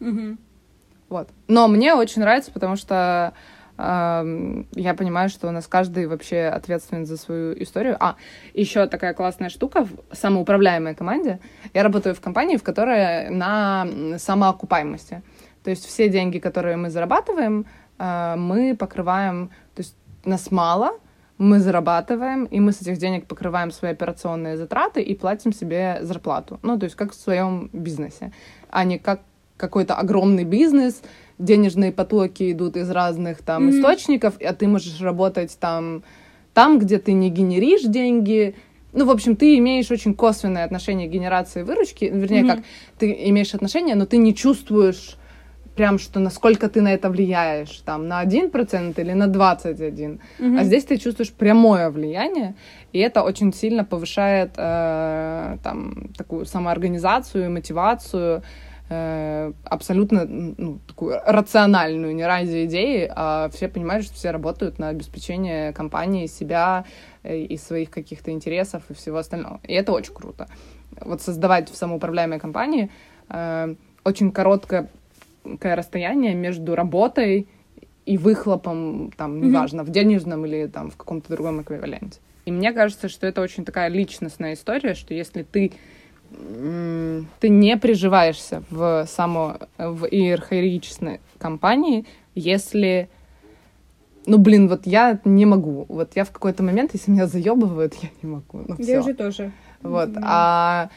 [0.00, 0.36] Угу.
[1.08, 1.28] Вот.
[1.46, 3.32] Но мне очень нравится, потому что
[3.78, 7.96] э, я понимаю, что у нас каждый вообще ответственен за свою историю.
[8.00, 8.16] А,
[8.54, 11.38] еще такая классная штука в самоуправляемой команде.
[11.74, 13.86] Я работаю в компании, в которой на
[14.18, 15.22] самоокупаемости.
[15.62, 17.66] То есть все деньги, которые мы зарабатываем,
[18.00, 19.94] э, мы покрываем, то есть
[20.24, 20.98] нас мало,
[21.38, 26.60] мы зарабатываем, и мы с этих денег покрываем свои операционные затраты и платим себе зарплату.
[26.62, 28.32] Ну, то есть как в своем бизнесе,
[28.70, 29.22] а не как
[29.56, 31.02] какой-то огромный бизнес,
[31.38, 33.78] денежные потоки идут из разных там mm-hmm.
[33.78, 36.02] источников, а ты можешь работать там,
[36.52, 38.54] там, где ты не генеришь деньги.
[38.92, 42.56] Ну, в общем, ты имеешь очень косвенное отношение к генерации выручки, вернее, mm-hmm.
[42.56, 42.64] как
[42.98, 45.16] ты имеешь отношение, но ты не чувствуешь
[45.76, 50.20] прям, что насколько ты на это влияешь, там, на 1% или на 21%.
[50.38, 50.60] Mm-hmm.
[50.60, 52.54] А здесь ты чувствуешь прямое влияние,
[52.92, 58.42] и это очень сильно повышает э, там, такую самоорганизацию, мотивацию,
[58.90, 64.88] Э, абсолютно ну, такую рациональную, не ради идеи, а все понимают, что все работают на
[64.88, 66.84] обеспечение компании, себя
[67.22, 69.60] э, и своих каких-то интересов и всего остального.
[69.62, 70.48] И это очень круто.
[71.00, 72.90] Вот создавать в самоуправляемой компании
[73.30, 74.90] э, очень короткое
[75.60, 77.48] расстояние между работой
[78.06, 79.84] и выхлопом, там, неважно, mm-hmm.
[79.84, 82.18] в денежном или там в каком-то другом эквиваленте.
[82.44, 85.72] И мне кажется, что это очень такая личностная история, что если ты
[87.40, 93.08] ты не приживаешься в само в иерархической компании, если
[94.26, 95.84] ну, блин, вот я не могу.
[95.88, 98.64] Вот я в какой-то момент, если меня заебывают, я не могу.
[98.66, 99.52] Ну, я уже тоже.
[99.84, 100.08] Вот.
[100.08, 100.22] Mm-hmm.
[100.24, 100.90] А,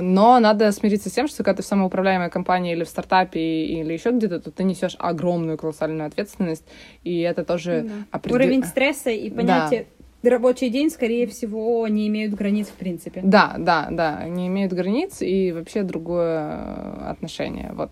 [0.00, 3.92] но надо смириться с тем, что когда ты в самоуправляемой компании или в стартапе или
[3.92, 6.64] еще где-то, то ты несешь огромную колоссальную ответственность,
[7.02, 8.04] и это тоже mm-hmm.
[8.12, 8.36] определ...
[8.36, 9.86] уровень стресса и понятие
[10.28, 13.20] рабочий день, скорее всего, не имеют границ в принципе.
[13.22, 17.72] Да, да, да, не имеют границ и вообще другое э, отношение.
[17.74, 17.90] Вот.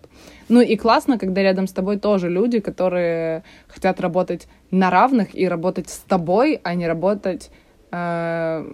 [0.49, 5.47] Ну и классно, когда рядом с тобой тоже люди, которые хотят работать на равных и
[5.47, 7.51] работать с тобой, а не работать
[7.91, 8.65] э,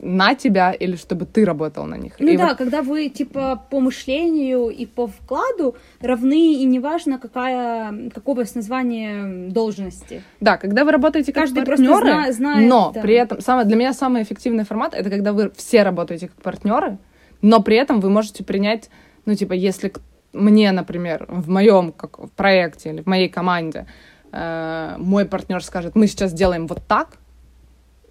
[0.00, 2.14] на тебя или чтобы ты работал на них.
[2.18, 2.58] Ну и да, вот...
[2.58, 10.22] когда вы типа по мышлению и по вкладу равны и неважно какая какое название должности.
[10.40, 13.00] Да, когда вы работаете как Каждый партнеры, зна- знает, но да.
[13.00, 16.98] при этом самое для меня самый эффективный формат это когда вы все работаете как партнеры,
[17.42, 18.90] но при этом вы можете принять,
[19.24, 19.92] ну типа если
[20.32, 23.86] мне, например, в моем как в проекте или в моей команде
[24.32, 27.18] э, мой партнер скажет, мы сейчас делаем вот так,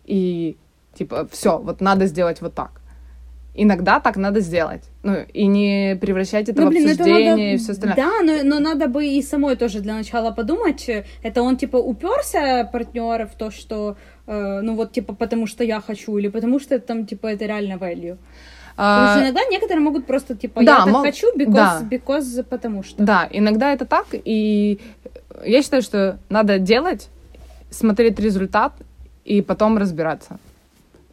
[0.05, 0.57] и
[0.95, 2.81] Типа, все, вот надо сделать вот так.
[3.57, 4.83] Иногда так надо сделать.
[5.03, 7.95] Ну, и не превращать это Ну, в блин, это обсуждение надо- и все остальное.
[7.95, 10.89] Да, но, но надо бы и самой тоже для начала подумать.
[11.23, 13.95] Это он, типа, уперся партнер в то, что,
[14.27, 17.73] э, ну, вот, типа, потому что я хочу, или потому что там, типа, это реально
[17.75, 18.17] value.
[18.75, 21.81] Потому А, что иногда некоторые могут просто, типа, да, я так мол- хочу, because, да.
[21.89, 23.01] because, потому что.
[23.03, 24.79] Да, иногда это так, и
[25.45, 27.07] я считаю, что надо делать,
[27.69, 28.73] смотреть результат
[29.23, 30.39] и потом разбираться.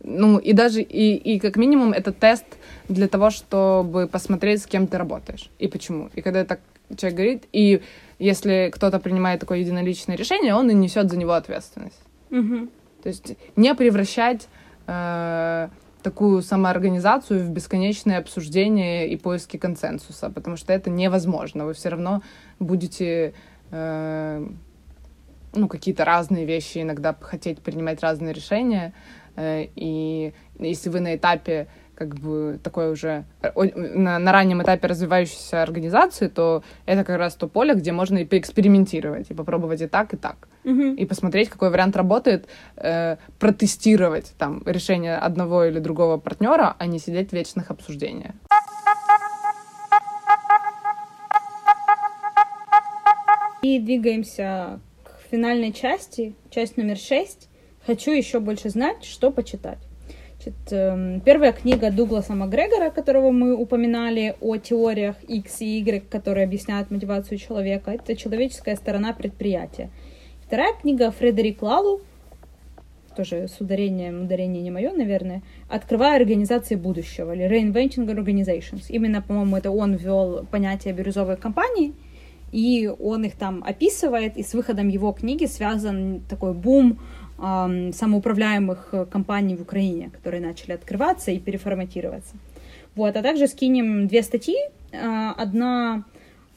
[0.04, 2.44] Ну, и даже, и, и как минимум это тест
[2.88, 6.10] для того, чтобы посмотреть, с кем ты работаешь и почему.
[6.14, 6.60] И когда так
[6.96, 7.82] человек говорит, и
[8.18, 12.00] если кто-то принимает такое единоличное решение, он и несет за него ответственность.
[12.30, 12.70] Мгм.
[13.02, 14.48] То есть не превращать
[14.86, 15.68] э,
[16.02, 21.64] такую самоорганизацию в бесконечное обсуждение и поиски консенсуса, потому что это невозможно.
[21.64, 22.22] Вы все равно
[22.58, 23.34] будете
[23.70, 24.46] э,
[25.54, 28.92] ну, какие-то разные вещи иногда хотеть принимать разные решения.
[28.92, 34.88] э, и если вы на этапе как бы такой уже э, на, на раннем этапе
[34.88, 39.86] развивающейся организации, то это как раз то поле, где можно и поэкспериментировать, и попробовать и
[39.86, 40.94] так, и так Мгм.
[40.94, 46.98] и посмотреть, какой вариант работает, э, протестировать там решение одного или другого партнера, а не
[46.98, 48.34] сидеть в вечных обсуждениях.
[53.62, 57.48] И двигаемся к финальной части, часть номер шесть.
[57.86, 59.78] Хочу еще больше знать, что почитать.
[60.36, 66.44] Значит, эм, первая книга Дугласа Макгрегора, которого мы упоминали о теориях X и Y, которые
[66.44, 69.90] объясняют мотивацию человека, это человеческая сторона предприятия.
[70.46, 72.00] Вторая книга Фредерик Лалу,
[73.16, 78.84] тоже с ударением, ударение не мое, наверное, «Открывая организации будущего» или «Reinventing Organizations».
[78.88, 81.94] Именно, по-моему, это он ввел понятие бирюзовой компании,
[82.52, 86.98] и он их там описывает, и с выходом его книги связан такой бум
[87.42, 92.36] самоуправляемых э, компаний в Украине, которые начали открываться и переформатироваться.
[92.94, 94.56] Вот, а также скинем две статьи.
[94.92, 96.04] А, Одна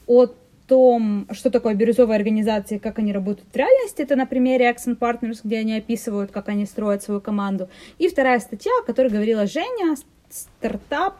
[0.06, 0.26] о
[0.68, 4.02] том, что такое бирюзовые организации, как они работают в реальности.
[4.02, 7.68] Это на примере Action Partners, где они описывают, как они строят свою команду.
[7.98, 9.96] И вторая статья, о которой говорила Женя,
[10.30, 11.16] стартап.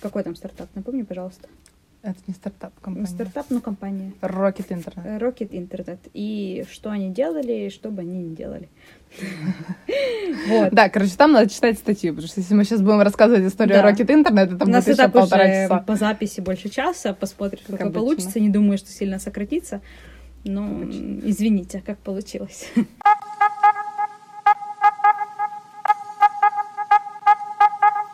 [0.00, 0.68] Какой там стартап?
[0.74, 1.48] Напомни, пожалуйста.
[2.00, 3.06] Это не стартап компания.
[3.08, 4.12] Стартап, ну, компания.
[4.22, 5.18] Rocket Internet.
[5.20, 5.98] Rocket Internet.
[6.14, 8.68] И что они делали, и что бы они не делали.
[10.48, 10.72] Вот.
[10.72, 13.90] Да, короче, там надо читать статью, потому что если мы сейчас будем рассказывать историю Да.
[13.90, 15.78] Rocket Internet, это У будет нас еще этап полтора часа.
[15.78, 18.38] по записи больше часа, посмотрим, Как как получится.
[18.38, 19.80] Не думаю, что сильно сократится.
[20.44, 22.70] Но извините, как получилось.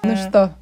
[0.02, 0.54] Ну Э, что?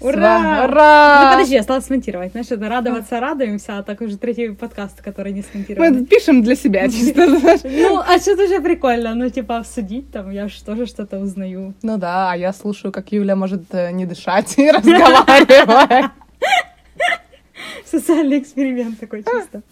[0.00, 0.38] Ура!
[0.38, 1.32] Сва- Ну Ура!
[1.32, 2.30] подожди, осталось смонтировать.
[2.32, 5.96] Знаешь, это радоваться радуемся, а так уже третий подкаст, который не Мы смонтирован.
[5.96, 7.60] это пишем для себя, чисто, знаешь.
[7.64, 11.74] Ну, а что тоже прикольно, ну, типа, обсудить там, я же тоже что-то узнаю.
[11.82, 16.10] Ну да, а я слушаю, как Юля может э, не дышать и разговаривать.
[17.84, 19.62] Социальный эксперимент такой чисто.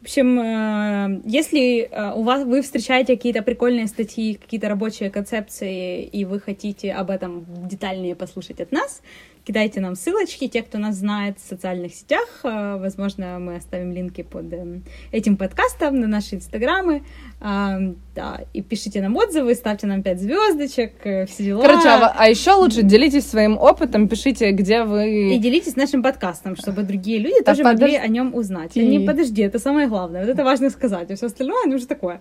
[0.00, 6.02] В общем, э, если э, у вас вы встречаете какие-то прикольные статьи, какие-то рабочие концепции,
[6.04, 9.00] и вы хотите об этом детальнее послушать от нас,
[9.44, 12.28] кидайте нам ссылочки, те, кто нас знает в социальных сетях.
[12.44, 17.04] Э, Возможно, мы оставим линки под эм, этим подкастом на наши инстаграмы.
[17.44, 17.78] А,
[18.14, 21.62] Да, и пишите нам отзывы, ставьте нам 5 звездочек, э, все дела.
[21.62, 25.38] Короче, а, а еще лучше делитесь своим опытом, пишите, где И вы...
[25.38, 27.96] делитесь нашим подкастом, чтобы другие люди Да тоже могли подожди.
[27.96, 28.76] о нем узнать.
[28.76, 30.20] А не подожди, это самое главное.
[30.20, 31.10] Вот это важно сказать.
[31.10, 32.20] А все остальное, ну, уже такое.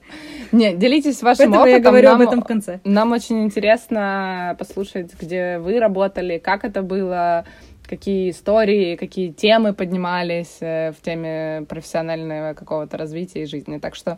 [0.52, 1.92] Не, делитесь вашим Поэтому я опытом.
[1.92, 2.80] говорю об нам- этом в конце.
[2.84, 7.46] Нам очень интересно послушать, где вы работали, как это было,
[7.88, 13.78] какие истории, какие темы поднимались э, в теме профессионального какого-то развития и жизни.
[13.78, 14.18] Так что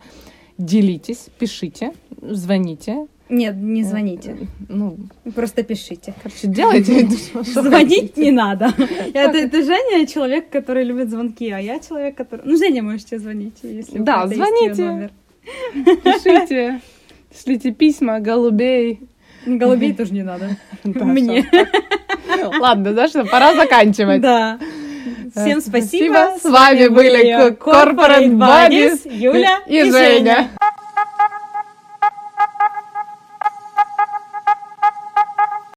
[0.58, 1.92] делитесь, пишите,
[2.22, 3.06] звоните.
[3.30, 4.36] Нет, не звоните.
[4.68, 4.96] Ну,
[5.34, 6.14] Просто пишите.
[6.22, 7.08] короче, делайте.
[7.42, 8.66] что Звонить не надо.
[9.14, 12.42] Это, это Женя человек, который любит звонки, а я человек, который...
[12.44, 14.84] Ну, Женя, можете звонить, если у Да, кого-то есть её звоните.
[14.84, 15.10] номер.
[16.04, 16.80] Пишите,
[17.42, 19.00] шлите письма, голубей.
[19.46, 20.56] Голубей тоже не надо.
[20.84, 21.42] Да, Мне.
[21.42, 22.50] всё.
[22.60, 24.20] Ладно, да что, пора заканчивать.
[24.20, 24.58] Да.
[25.34, 26.14] Всем спасибо.
[26.14, 26.38] спасибо.
[26.40, 30.50] С вами были Corporate Buddies Юля и Женя.